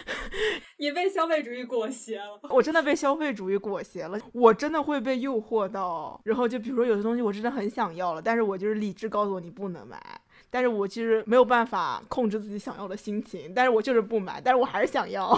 [0.78, 2.40] 你被消费主义裹挟了。
[2.50, 6.20] 我真的被消费主义裹挟了，我真的会被诱惑到。
[6.24, 10.00] 然后就比如说有些东西我真的很想要了，但是我就是理智告诉我你不能买。
[10.52, 15.30] 但是我其实没有办法控制自己想要的心情，但是我就是不买，但是我还是想要。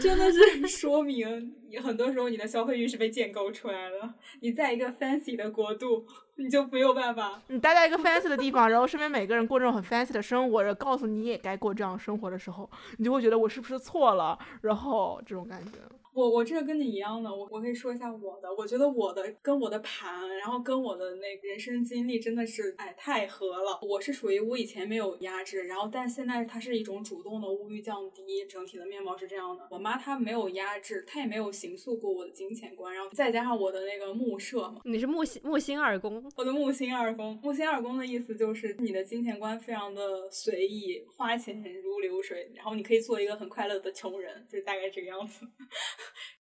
[0.00, 4.14] 真的是说明，你很多时候你的消费欲是被建构出来了。
[4.40, 6.06] 你在一个 fancy 的国度，
[6.36, 7.42] 你就没有办法。
[7.48, 14.38] 你待在一个 fancy 的地方，然后身边每个人过这种很 fancy 的生活，然后告诉你也该过这样生活的时候，你就会觉得我是不是错了？
[14.62, 15.72] 然后这种感觉。
[16.14, 23.80] 我我这个跟你一样的，我我可以说一下我的，我觉得我的跟我的盘，然后跟我的那个人生经历真的是哎太合了。
[23.82, 29.66] 我是属于我以前没有压制，然后但现在它是一种主动的物欲降低，整体的面貌是这样的。
[29.70, 45.44] 我妈她没有压制，她也没有形塑过我的金钱观，然后再加上我的那个木设嘛，你是木星木星二宫，我的木星二宫，木星二宫的意思就是你的金钱观非常的随意，花钱如流水，然后你可以做一个很快乐的穷人，就是大概这个样子。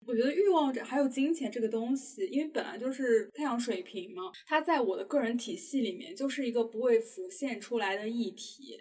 [0.07, 8.79] 我觉得欲望这还有金钱这个东西，因为本来就是太阳水平嘛，它在我的个人体系里面就是一个不会浮现出来的议题，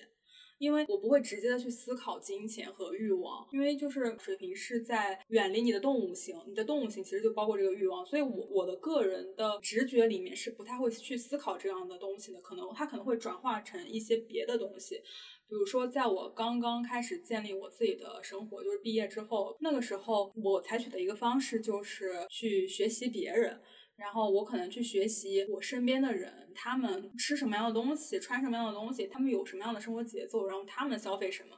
[0.57, 15.01] 因为我不会直接的去思考金钱和欲望，因为就是水平是在远离你的动物性，你的动物性其实就包括这个欲望，所以我我的个人的直觉里面是不太会去思考这样的东西的，可能它可能会转化成一些别的东西。
[15.49, 23.59] 比如说，在我刚刚开始建立我自己的生活，就是毕业之后，那个时候我采取的一个方式就是去学习别人，
[23.95, 31.57] 然后我可能去学习我身边的人，他们吃什么样的东西，穿什么样的东西，他们有什么样的生活节奏，然后他们消费什么。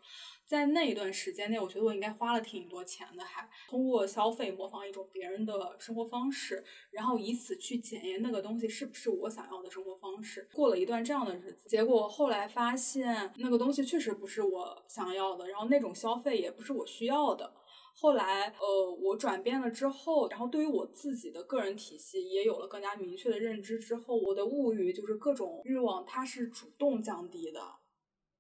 [0.50, 10.50] 在那一段时间内，我觉得我应该花了挺多钱的，还通过消费模仿一种别人的生活方式，然后以此去检验那个东西是不是我想要的生活方式。
[10.52, 17.54] 过了一段这样的日子，结果后来发现那个东西确实不是我想要的，然后那种消费也不是我需要的。
[17.94, 27.62] 后来，呃，我转变了之后，然后对于我自己的个人体系也有了更加明确的认知之后，我的物欲就是各种欲望，它是主动降低的。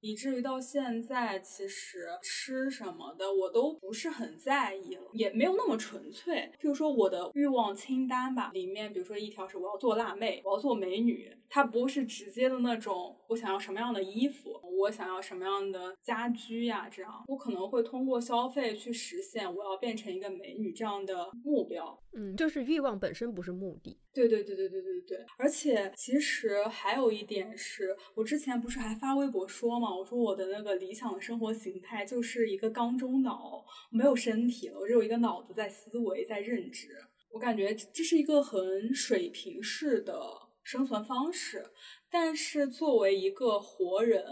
[0.02, 6.52] 以至于到现在，其实吃什么的我都不是很在意了，也没有那么纯粹。
[6.60, 21.98] 譬如说我的欲望清单吧，里面比如说一条是我要做辣妹，我要做美女，它不是直接的那种我想要什么样的衣服，我想要什么样的家居呀，这样我可能会通过消费去实现我要变成一个美女这样的目标。
[22.16, 24.00] 嗯，就是欲望本身不是目的。
[24.14, 36.90] 对对对对对对对，而且其实还有一点是，我之前不是还发微博说嘛，我说我的那个理想的生活形态就是一个缸中脑，没有身体了，我只有一个脑子在思维在认知。
[37.32, 40.20] 我感觉这是一个很水平式的
[40.64, 41.64] 生存方式，
[42.10, 44.24] 但是作为一个活人。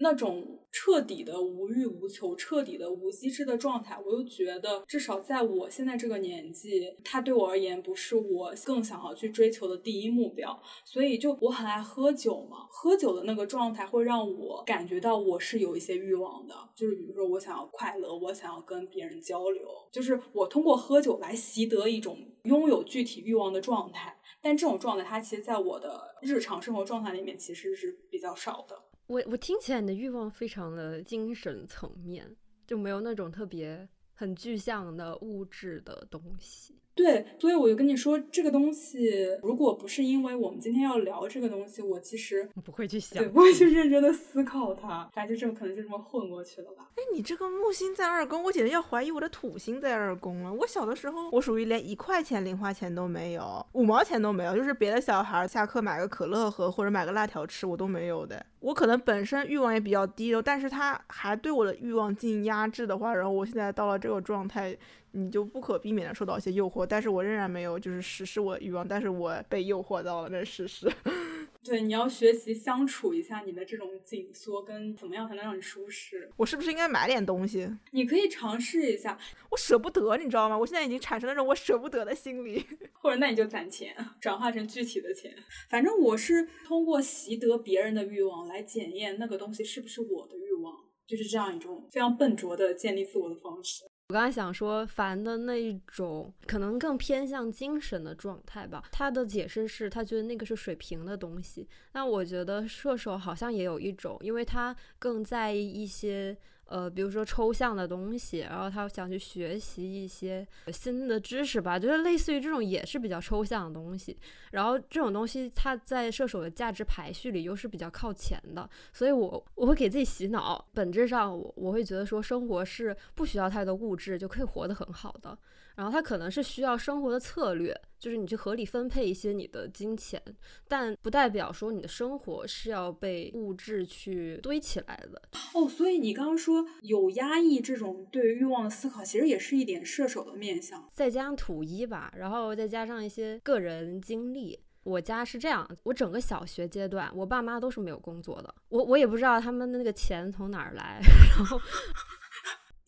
[0.00, 10.60] 那种彻底的无欲无求、彻底的无机制的状态，我又觉得至少在我现在这个年纪，它对我而言不是我更想要去追求的第一目标。
[10.84, 24.16] 所以，就我很爱喝酒嘛，喝酒的那个状态会让我感觉到我是有一些欲望的，就是比如说我想要快乐，我想要跟别人交流，就是我通过喝酒来习得一种拥有具体欲望的状态。
[24.40, 28.76] 但这种状态，它其实在我的日常生活状态里面其实是比较少的。
[29.08, 32.36] 我我听起来你的欲望非常的精神层面，
[32.66, 36.78] 就没有那种特别很具象的物质的东西。
[36.98, 46.88] 对，所以我就跟你说，这个东西如果不是因为我们今天要聊这个东西，我其实不会去想，对，不会去认真的思考它，反正就这么可能就这么混过去了吧。
[46.96, 50.52] 哎，你这个木星在二宫，我简直要怀疑我的土星在二宫了。
[50.52, 58.44] 我小的时候，我属于连一块钱零花钱都没有，五毛钱都没有，就是别的小孩下课买个可乐喝或者买个辣条吃，我都没有的。
[58.58, 64.76] 我可能本身欲望也比较低的，但是他还对我的欲望进行压制的话，然后我现在到了这个状态。
[65.12, 70.92] 你就不可避免的受到一些诱惑，但是我仍然没有就是实施我的欲望，但是我被诱惑到了，这是事实。
[71.64, 76.30] 对，你要学习相处一下你的这种紧缩，跟怎么样才能让你舒适。
[76.36, 77.68] 我是不是应该买点东西？
[77.90, 79.18] 你可以尝试一下。
[79.50, 80.56] 我舍不得，你知道吗？
[80.56, 82.64] 我现在已经产生了那种我舍不得的心理。
[83.02, 85.34] 或者那你就攒钱，转化成具体的钱。
[85.68, 90.74] 反正我是通过习得别人的欲望来检验那个东西是不是我的欲望，
[91.06, 93.84] 就是这样一种非常笨拙的建立自我的方式。
[94.10, 98.82] 我刚才想说，烦的那一种可能更偏向精神的状态吧。
[98.90, 101.68] 他的解释是他觉得那个是水平的东西。
[101.92, 106.34] 那我觉得射手好像也有一种，因为他更在意一些。
[106.68, 114.16] 呃，比如说抽象的东西，然后他想去学习一些新的知识吧，就是类似于这种也是比较抽象的东西。
[114.52, 125.36] 然后这种东西，它在射手的价值排序里又是比较靠前的，所以我我会给自己洗脑，本质上我我会觉得说生活是不需要太多物质就可以活得很好的。
[125.78, 130.20] 然后它可能是需要生活的策略，就是你去合理分配一些你的金钱，
[130.66, 135.22] 但不代表说你的生活是要被物质去堆起来的。
[135.54, 144.58] 哦，所以你刚刚说有压抑这种对欲望的思考，其实也是一点射手的面相，再加上土一吧，然后再加上一些个人经历。
[144.82, 151.00] 我家是这样，我整个小学阶段，我爸妈都是没有工作的，我我也不知道他们的那个钱从哪儿来，
[151.38, 151.60] 然后。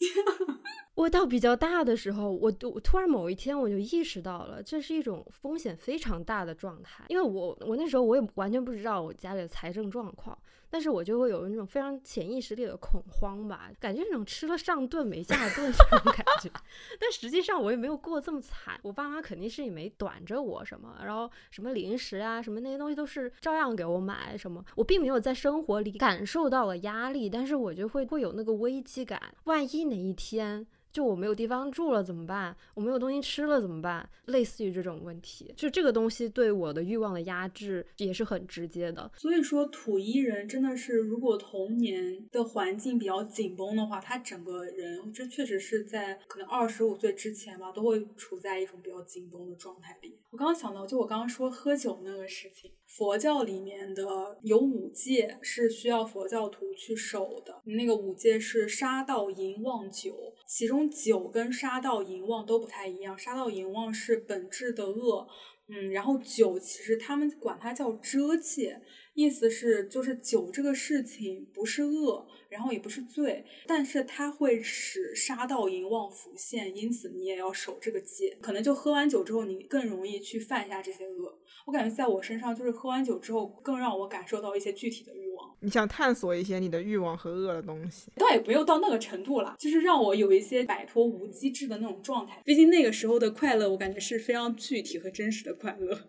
[0.94, 7.04] 我到比较大的时候，我我突然某一天我就意识到了，这是一种风险非常大的状态。
[7.08, 10.36] 因为我我那时候我也完全不知道我家里的财政状况，
[10.68, 16.50] 但是我就会有那种非常潜意识里的恐慌吧，感觉那种吃了上顿没下顿这种感觉。
[17.00, 30.66] 但实际上我也没有过这么惨，我爸妈肯定是也没短着我什么，然后什么零食啊什么那些东西都是照样给我买，什么我并没有在生活里感受到了压力，但是我就会会有那个危机感，万一哪一天。
[30.92, 32.56] 就我没有地方住了怎么办？
[32.74, 34.08] 我没有东西吃了怎么办？
[34.26, 39.10] 类似于这种问题，就这个东西对我的欲望的压制也是很直接的。
[39.16, 50.18] 所以说，土一人真的是，如果童年的环境比较紧绷的话，他整个人这确实是在可能二十五岁之前吧，都会处在一种比较紧绷的状态里。
[50.30, 52.70] 我刚刚想到，就我刚刚说喝酒那个事情。
[52.86, 54.02] 佛教里面的
[54.42, 60.16] 有五戒是需要佛教徒去守的，那个五戒是杀盗淫妄酒，
[60.50, 65.28] 其中酒跟杀盗淫妄都不太一样，杀盗淫妄是本质的恶，
[65.68, 68.82] 嗯，然后酒其实他们管它叫遮戒，
[69.14, 72.26] 意思是就是酒这个事情不是恶。
[72.50, 78.36] 然后也不是罪，但是它会使杀盗淫妄浮现，因此你也要守这个戒。
[78.42, 81.38] 可能就喝完酒之后，你更容易去犯下这些恶。
[81.64, 85.29] 我感觉在我身上，就是喝完酒之后，更让我感受到一些具体的欲。
[85.60, 92.42] 你想探索一些你的欲望和恶的东西，倒也不用到那个程度了，就是让我有一些摆脱无机制的那种状态。
[92.44, 96.08] 毕竟那个时候的快乐，我感觉是非常具体和真实的快乐。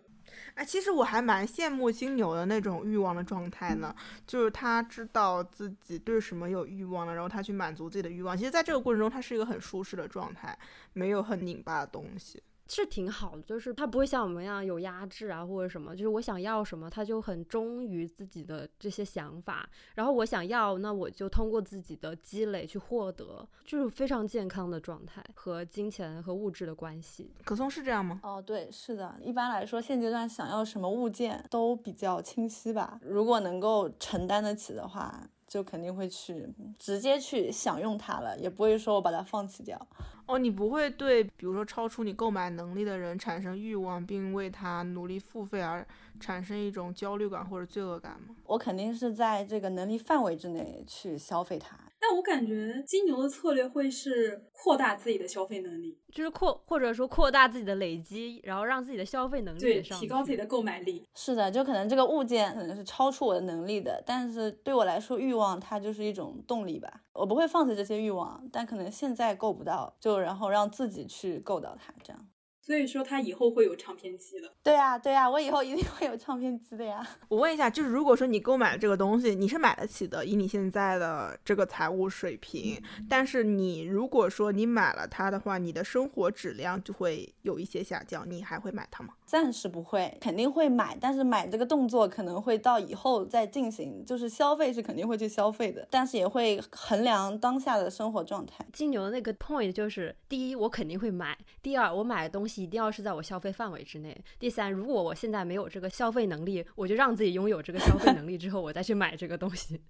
[0.54, 3.94] 哎，其实我还蛮羡慕金牛的那种欲望的状态呢，
[4.26, 8.36] 就是他知道自己对什么有欲望了，然后他去满足自己的欲望。
[8.36, 10.58] 其实，在这个过程中，他是一个很舒适的状态，
[10.92, 12.42] 没有很拧巴的东西。
[12.74, 19.68] 是挺好的，就是他不会像我们一样有压制啊，或者什么，就是我想要什么，他就很忠于自己的这些想法。
[19.94, 27.30] 然后我想要，那我就通过自己的积累去获得，就是非常健康的状态和金钱和物质的关系。
[27.44, 28.20] 可松是这样吗？
[28.22, 29.16] 哦，对，是的。
[29.20, 32.98] 一般来说，现阶段想要什么物件都比较清晰吧。
[33.02, 35.28] 如果能够承担得起的话。
[35.52, 36.48] 就肯定会去
[36.78, 39.78] 直接去享用它了，也不会说我把它放弃掉。
[40.26, 45.86] 哦，你不会对比如说超出你购买能力的人产生欲望，并为他努力付费而
[46.20, 48.34] 产生一种焦虑感或者罪恶感吗？
[48.44, 51.76] 我肯定是在这个能力范围之内去消费它。
[52.00, 61.06] 但我感觉金牛的策略会是扩大自己的消费能力，就是扩或者说扩大自己的累积，然后让自己的消费能力对提高自己的购买力。
[61.14, 67.02] 是的，就可能这个物件可能是超出我的能力的，但是对我来说，欲望它就是一种动力吧。
[67.12, 72.26] 我不会放弃这些欲望，但可能现在够不到，就然后让自己去够到它，这样。
[72.64, 74.48] 所以说他以后会有唱片机的。
[74.62, 77.04] 对呀，对呀，我以后一定会有唱片机的呀。
[77.28, 89.14] 我问一下，就是如果说你购买了这个东西，你是买得起的，以你现在的这个财务水平，但是你如果说你买了它的话，你的生活质量就会有一些下降，你还会买它吗？
[89.32, 98.62] 暂时不会，肯定会买，但是买这个动作可能会到以后再进行，就是消费是肯定会去消费的，但是也会衡量当下的生活状态。
[98.74, 102.62] 金牛的那个 point 就是，第一，我肯定会买；第二，我买的东西。
[102.62, 104.14] 一定要是在我消费范围之内。
[104.38, 109.80] 第三，如果我现在没有这个消费能力，我就让自己拥有这个消费能力之后，我再去买这个东西。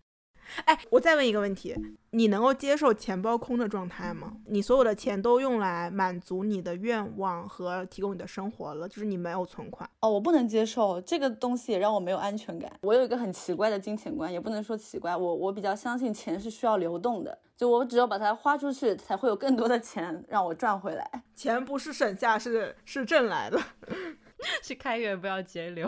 [0.64, 1.74] 哎，我再问一个问题，
[2.10, 4.36] 你能够接受钱包空的状态吗？
[4.46, 12.70] 你所有的钱都用来满足你的愿望和提供你的生活了，就是你没有存款哦，我不能接受这个东西，也让我没有安全感。
[12.82, 21.22] 我有一个很奇怪的金钱观，也不能说奇怪，我我比较相信钱是需要流动的，就我只有把它花出去，才会有更多的钱让我赚回来。
[21.34, 23.58] 钱不是省下，是是挣来的。
[24.62, 25.86] 去开源，不要节流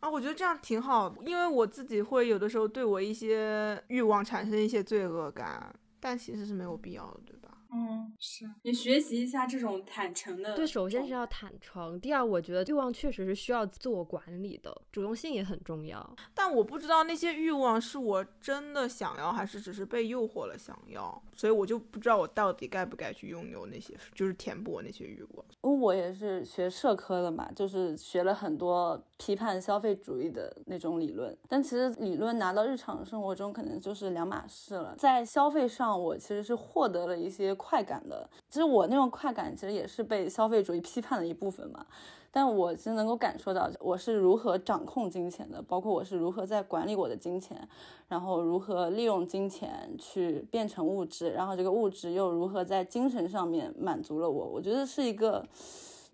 [0.00, 0.10] 啊！
[0.10, 7.52] 我觉得这样挺好，因为我自己会有的时候对我一些欲望产生一些罪恶感，但其实是没有必要的，对吧？
[7.72, 10.54] 嗯，是你学习一下这种坦诚的。
[10.54, 12.00] 对，首先是要坦诚。
[12.00, 16.16] 第二，我觉得欲望确实是需要自我管理的，主动性也很重要。
[16.32, 25.44] 但我不知道那些欲望是我真的想要，还是只是被诱惑了想要，所以我就不知道我到底该不该去拥有那些，就是填补我那些欲望。
[25.80, 34.94] 我也是学社科的嘛，就是学了很多批判消费主义的那种理论，但其实理论拿到日常生活中可能就是两码事了。
[34.96, 37.54] 在消费上，我其实是获得了一些。
[37.66, 41.84] 快感的，其实我那种快感其实也是被消费主义批判的一部分嘛。
[42.30, 47.56] 但我其实能够感受到我是如何掌控金钱的，包括我是如何在管理我的金钱，
[48.08, 54.46] 然后如何利用金钱去变成物质，然后这个物质又如何在精神上面满足了我。
[54.46, 55.46] 我觉得是一个，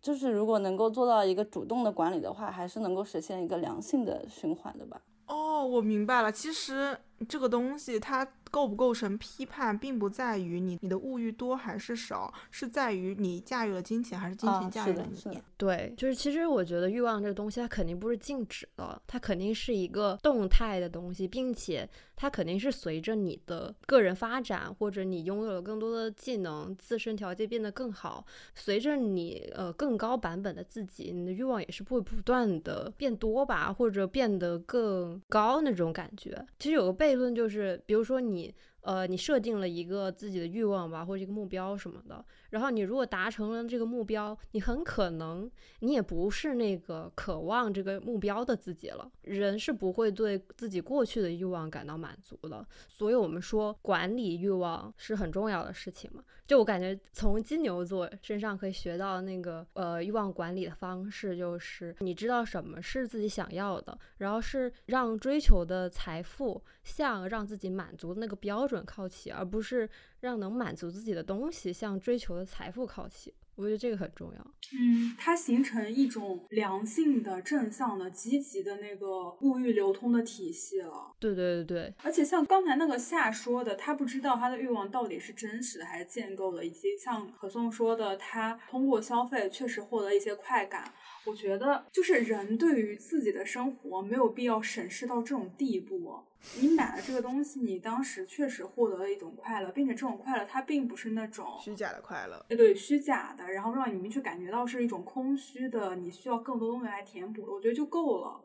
[0.00, 5.00] 就是如果能够做到一个主动的管理的话，还是能够实现一个良性的循环的吧。
[5.26, 6.96] 哦，我明白了，其实
[7.28, 8.26] 这个东西它。
[8.52, 15.42] 构不构成批判，并不在于你你的物欲多还是少，是在于你驾驭了金钱还是金钱驾驭了你。
[15.56, 28.22] 对，就是其实我觉得欲望这个东西，它肯定不是静止的，它肯定是一个动态的东西，并且它肯定是随着你的个人发展，或者你拥有了更多的技能，自身条件变得更好，
[28.54, 36.44] 随着你呃更高版本的自己，你的欲望也是会不断的变多吧，或者变得更高那种感觉。
[36.58, 38.41] 其实有个悖论就是，比如说你。
[38.80, 45.50] 呃，你设定了一个自己的欲望吧，或者一个目标什么的，然后你如果达成了这个目标，你很可能
[45.80, 49.10] 你也不是那个渴望这个目标的自己了。
[49.22, 56.22] 人是不会对自己过去的欲望感到满足的，所以我们说管理欲望是很重要的事情嘛。
[56.46, 68.84] 就我感觉从金牛座身上可以学到那个呃欲望管理的方式，就是你知道什么是自己想要的，然后是让追求的财富向让自己满足的那个标准。
[68.84, 69.88] 靠齐，而不是
[70.20, 73.32] 让能满足自己的东西向追求的财富靠齐。
[73.54, 74.40] 我觉得这个很重要。
[74.72, 81.12] 嗯，它形成一种良性的、正向的、积极的那个物欲流通的体系了。
[81.20, 81.94] 对对对对。
[82.02, 90.90] 而且像刚才那个夏说的，他不知道他的欲望到底是真实的还是建构的，以及像可颂说的，他通过消费确实获得一些快感。
[91.26, 96.24] 我觉得，就是人对于自己的生活没有必要审视到这种地步。
[96.60, 108.40] 你买了这个东西，你当时确实获得了一种快乐，并且这种快乐它并不是那种虚假的快乐，对对，虚假的，然后让你们去感觉到是一种空虚的，你需要更多东西来填补，我觉得就够了。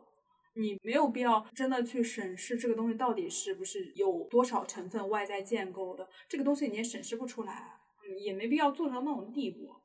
[0.54, 7.78] 你没有必要真的去审视这个东西到底是不是有多少成分外在建构的，这个东西你也审视不出来，
[8.20, 9.76] 也没必要做到那种地步。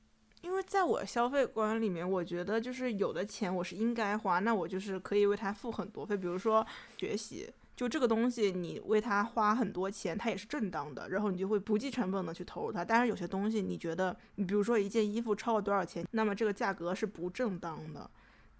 [0.42, 6.66] 因为在我消费观里面，我觉得就是有的钱我是应该花，那我就是可以为它付很多费，比如说
[6.98, 7.48] 学习。
[7.82, 12.84] 就这个东西，你为它花很多钱，它也是正当的，然后你就会不计成本的去投入它。
[12.84, 18.08] 但是有些东西，你觉得，你比如说一件衣服超过多少钱，那么这个价格是不正当的。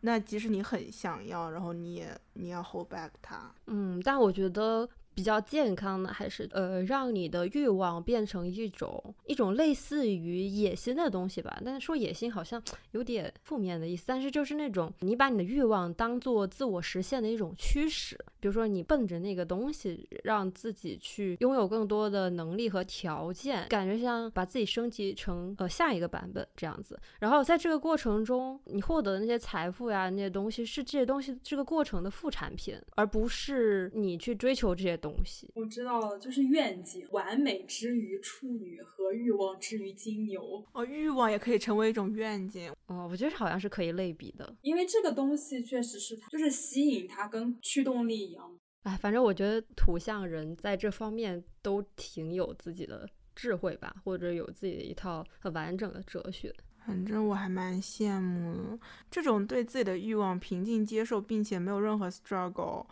[0.01, 3.49] 那即使你很想要，然后你也你要 hold back 它。
[3.69, 4.89] 嗯，但我觉得。
[5.15, 11.61] 比较健康的还是呃，让你的欲望变成一种一种类似于野心的东西吧。
[11.65, 12.63] 但是说野心好像
[12.93, 18.17] 有点负面的意思，但是就是那种你把你的欲望当做自我实现的一种驱使。
[18.41, 26.99] 比如说你奔着那个东西，让自己去拥有更多的能力和条件，感觉像把自己升级成呃下一个版本这样子。
[27.21, 34.99] 然后在这个过程中，你获得的那些财富呀那些东西，是这些东西这个过程的副产品，而不是你去追求这些。
[35.03, 48.59] 东西我知道了，就是愿景，完美之于处女和欲望之于金牛哦，欲望也可以成为一种愿景哦，我觉得好像是可以类比的，因为这个东西确实是它就是吸引它跟驱动力一样。
[48.85, 56.55] 哎，反正我觉得土象人在这方面都挺有自己的智慧吧，或者有自己的一套很完整的哲学。
[56.85, 62.85] 反正我还蛮羡慕的，这种对自己的欲望平静接受，并且没有任何 struggle。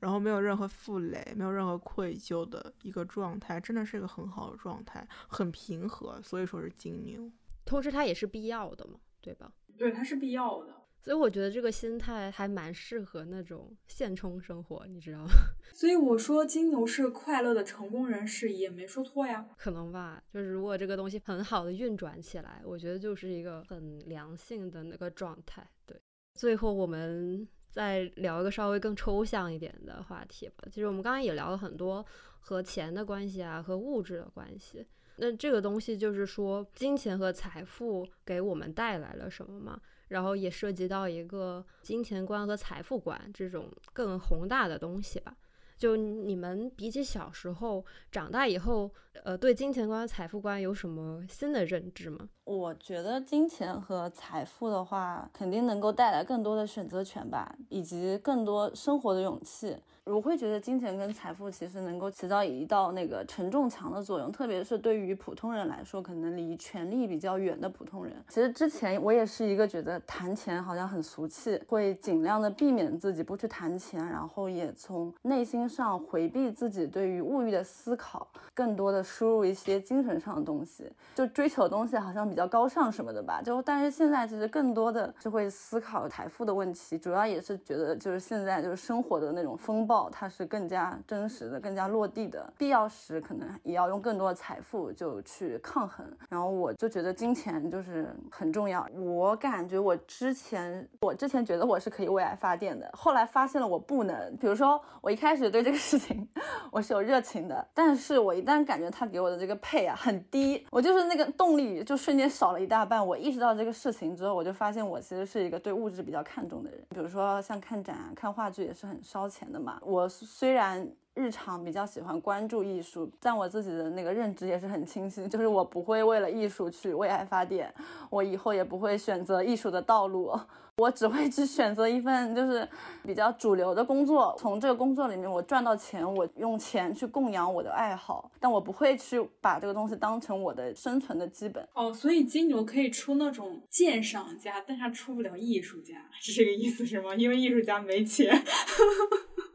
[0.00, 7.30] 然后没有任何负累，没有任何愧疚的一个状态，真的是一个很好的状态，很平和，所以说是金牛。
[7.64, 9.52] 同时，它也是必要的嘛，对吧？
[9.76, 10.74] 对，它是必要的。
[11.00, 15.30] 所以我觉得这个心态还蛮适合那种现充生活，你知道吗？
[15.72, 19.46] 所以我说金牛是快乐的成功人士，也没说错呀。
[19.56, 25.66] 可能吧，就是如果这个东西很好的运转起来，我觉得就是一个很良性的那个状态。
[25.86, 26.00] 对，
[26.34, 27.48] 最后我们。
[27.68, 30.64] 再聊一个稍微更抽象一点的话题吧。
[30.70, 32.04] 其实我们刚刚也聊了很多
[32.40, 34.86] 和钱的关系啊，和物质的关系。
[35.16, 39.80] 那这个东西就是说，金钱和财富给我们带来了什么嘛？
[40.08, 45.36] 然后也涉及到一个金钱观和财富观这种更宏大的东西吧。
[45.78, 48.90] 就你们比起小时候长大以后，
[49.22, 52.28] 呃，对金钱观、财富观有什么新的认知吗？
[52.44, 59.76] 我觉得金钱和财富的话，肯定能够带来更多的选择权吧，以及更多生活的勇气。
[60.08, 68.14] 我会觉得金钱跟财富其实能够起到一道那个承重墙的作用，特别是对于普通人来说，可能离权力比较远的普通人。
[68.28, 83.42] 其实之前我也是一个觉得谈钱好像很俗气，会尽量的避免自己不去谈钱，然后也从内心上回避自己对于物欲的思考，更多的输入一些精神上的东西，就追求东西好像比较高尚什么的吧。
[83.42, 89.97] 就但是现在其实更多的就会思考财富的问题，主要也是觉得就是现在就是生活的那种风暴。
[90.12, 96.04] 它是更加真实的、更加落地的，必要时可能也要用更多的财富就去抗衡。
[96.28, 98.86] 然后我就觉得金钱就是很重要。
[98.94, 104.36] 我感觉我之前，我之前觉得我是可以为爱发电的，后来发现了我不能。
[104.36, 106.28] 比如说，我一开始对这个事情
[106.70, 113.06] 我是有热情的，但是我一旦感觉他给我的这个配啊很低，我就是那个动力就瞬间少了一大半。
[113.06, 116.80] 我意识到这个事情之后，我就发现我其实是一个对物质比较看重的人。
[116.90, 119.77] 比如说像看展、看话剧也是很烧钱的嘛。
[119.82, 120.90] 我虽然。
[121.14, 127.74] 日常比较喜欢关注艺术，但我自己的那个认知也是很清晰，就是我不会为了艺术去为爱发电，
[128.08, 130.32] 我以后也不会选择艺术的道路，
[130.76, 132.68] 我只会去选择一份就是
[133.02, 141.68] 比较主流的工作，从这个工作里面我赚到钱，我用钱去供养我的爱好，但我不会去把这个东西当成我的生存的基本。
[141.74, 147.12] 哦，所以金牛可以出那种鉴赏家，但他出不了艺术家，是这个意思是吗？
[147.16, 148.40] 因为艺术家没钱。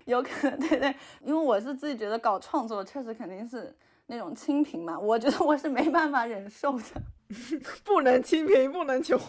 [0.06, 3.76] 有可能， 对对，因为我是自己觉得搞创作确实肯定是
[4.08, 6.84] 那种清贫嘛，我觉得我是没办法忍受的，
[7.84, 9.20] 不能清贫，不能穷，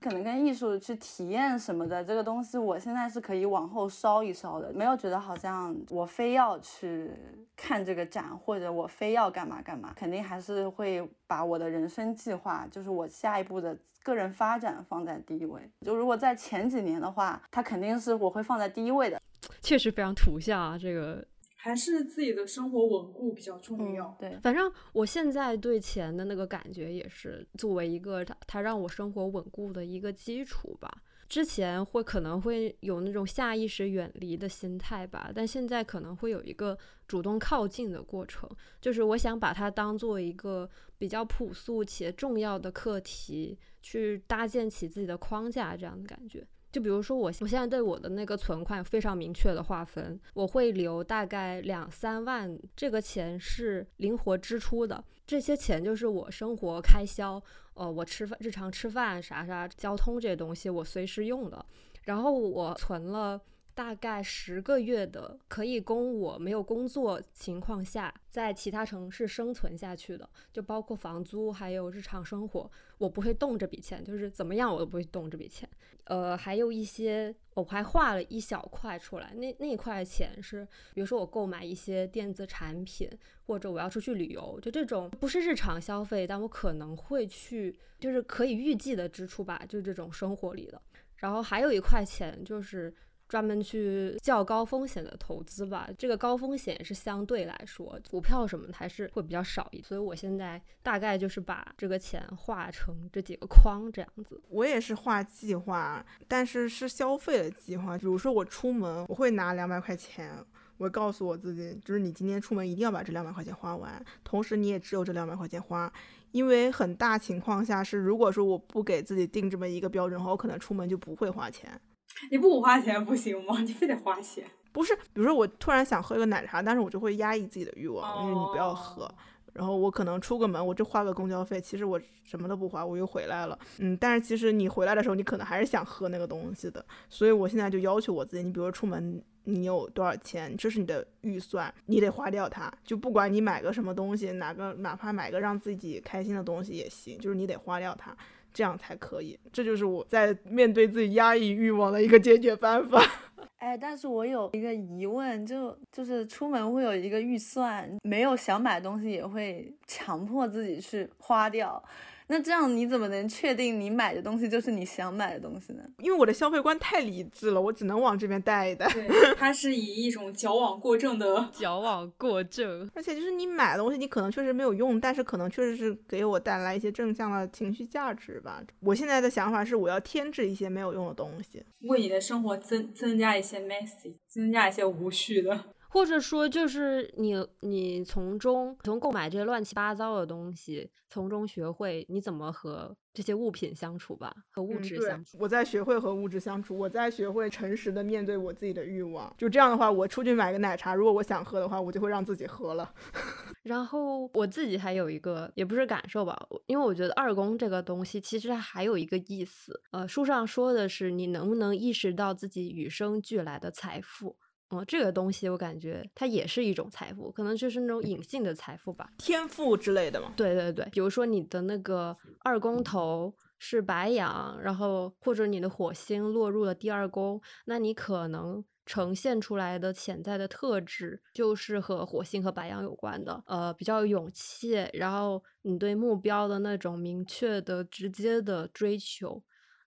[0.00, 7.10] 可能跟艺术去体验什么的这个东西，我现在是可以往后稍一稍的，没有觉得好像我非要去
[7.56, 13.76] 看这个展，或者我非要干嘛干嘛，肯定还是会把我的人生计划，就是我下一步的。
[14.04, 19.18] 个人发展放在第一位，就如果在前几年的话，它肯定是我会放在第一位的。
[19.64, 21.26] 确实非常土象啊，这个
[21.56, 24.14] 还是自己的生活稳固比较重要。
[24.20, 31.02] 对，反正我现在对钱的那个感觉也是作为一个它它让我生活稳固的一个基础吧。
[31.26, 36.78] 之前会可能会有那种下意识远离的心态吧，但现在可能会有一个
[37.08, 40.68] 主动靠近的过程，就是我想把它当做一个
[40.98, 46.46] 比较朴素且重要的课题，去搭建起自己的框架，这样的感觉。
[46.74, 57.40] 就比如说我我现在对我的那个存款非常明确的划分，我会留大概两三万，这个钱是灵活支出的，这些钱就是我生活开销。
[57.74, 61.64] 呃，我吃饭日常吃饭啥啥交通这些东西我随时用的，
[62.02, 63.40] 然后我存了
[63.74, 75.68] 大概十个月的，可以供我没有工作情况下在其他城市生存下去的，就包括房租还有日常生活，我不会动这笔钱，就是怎么样我都不会动这笔钱。
[76.04, 83.10] 呃，还有一些我还画了一小块出来，那那块钱是，比如说我购买一些电子产品。
[83.46, 90.80] 或者我要出去旅游，就这种不是日常消费，但我可能会去，就是可以预计的支出吧，就这种生活里的。
[91.16, 92.90] 然后还有一块钱就是
[93.28, 99.82] 专门去较高风险的投资吧，这个高风险是相对来说，股票什么的还是会比较少一。
[99.82, 104.40] 所以我现在大概就是把这个钱画成这几个框这样子。
[104.48, 110.44] 我也是画计划，但是是消费的计划，比如说我出门，我会拿两百块钱。
[110.76, 115.90] 我告诉我自己，就是你今天出门一定要把这两百块钱花完，同时你也只有这两百块钱花，
[116.32, 121.80] 因为很大情况下是，如果说我不给自己定这么一个标准的话，我可能出门就不会花钱。
[122.30, 123.60] 你不花钱不行吗？
[123.60, 124.44] 你非得花钱？
[124.72, 129.12] 不是，比如说我突然想喝一个奶茶，但是我就会压抑自己的欲望，因为你不要喝。
[129.52, 133.56] 然后我可能出个门，我就花个公交费，其实我什么都不花，我又回来了。
[133.78, 136.84] 嗯，但是其实你回来的时候，你可能还是想喝那个东西的。
[137.08, 139.22] 所以我现在就要求我自己，你比如说出门。
[139.46, 140.56] 你有多少钱？
[140.56, 142.72] 这是你的预算，你得花掉它。
[142.82, 148.16] 就不管你买个什么东西，哪个哪怕买个让自己开心的东西也行，就是你得花掉它，
[148.54, 149.38] 这样才可以。
[149.52, 153.02] 这就是我在面对自己压抑欲望的一个解决办法。
[153.58, 161.82] 哎，但是我有一个疑问，就就是出门会有一个预算，没有想买东西也会强迫自己去花掉。
[162.26, 165.82] 那这样你怎么能确定你买的东西就是你想买的东西呢？
[165.98, 168.88] 因为我的消费观太理智了，我只能往这边带一带。
[168.92, 169.06] 对，
[169.36, 178.62] 它是以一种矫枉过正的 矫枉过正，而且就是你买的东西，你可能确实没有用，但是可能确实是给我带来一些正向的情绪价值吧。
[178.80, 185.66] 我现在的想法是，我要添置一些没有用的东西，为你的生活增增加一些 messy，增加一些无序的。
[185.94, 195.38] 或者说，就是你你从中从购买这些乱七八糟的东西，从中学会你怎么和这些物品相处吧，和物质相处。
[195.40, 199.32] 我在学会和物质相处，我在学会诚实的面对我自己的欲望。
[199.38, 202.92] 就这样的话，我出去买个奶茶，如果我想喝的话，我就会让自己喝了。
[203.62, 209.80] 然后我自己还有一个，也不是感受吧，因为我觉得二宫这个东西其实还有一个意思。
[209.92, 214.36] 呃，书上说的是你能不能意识到自己与生俱来的财富。
[214.76, 220.32] 哦，这个东西我感觉它也是一种财富，可能就是那种隐性的财富吧，天赋之类的嘛。
[220.36, 239.42] 对对对，比如说你的那个二宫头是白羊，然后或者你的火星落入了第二宫，那你可能呈现出来的潜在的特质就是和火星和白羊有关的，呃，比较有勇气，然后你对目标的那种明确的、直接的追求，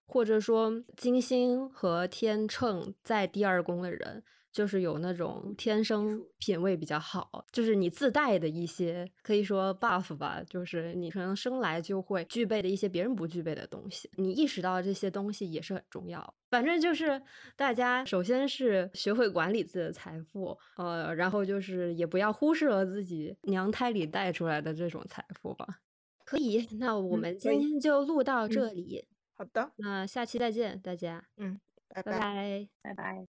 [0.08, 4.24] 或者说金星和天秤在第二宫的人。
[4.52, 14.10] 就是有那种天生品味比较好，就是你自带的一些可以说 buff 吧，就是你可能生来就会具备的一些别人不具备的东西。
[14.16, 16.34] 你意识到这些东西也是很重要。
[16.50, 17.22] 反正就是
[17.56, 25.82] 大家首先是学会管理自己的财富，呃，然后就是也不要忽视了自己娘胎里带出来的这种财富吧。
[26.24, 29.08] 可以，那我们今天就录到这里。
[29.36, 31.24] 好的，那下期再见，大家。
[31.38, 31.60] 嗯，
[31.90, 33.37] 拜拜，拜拜。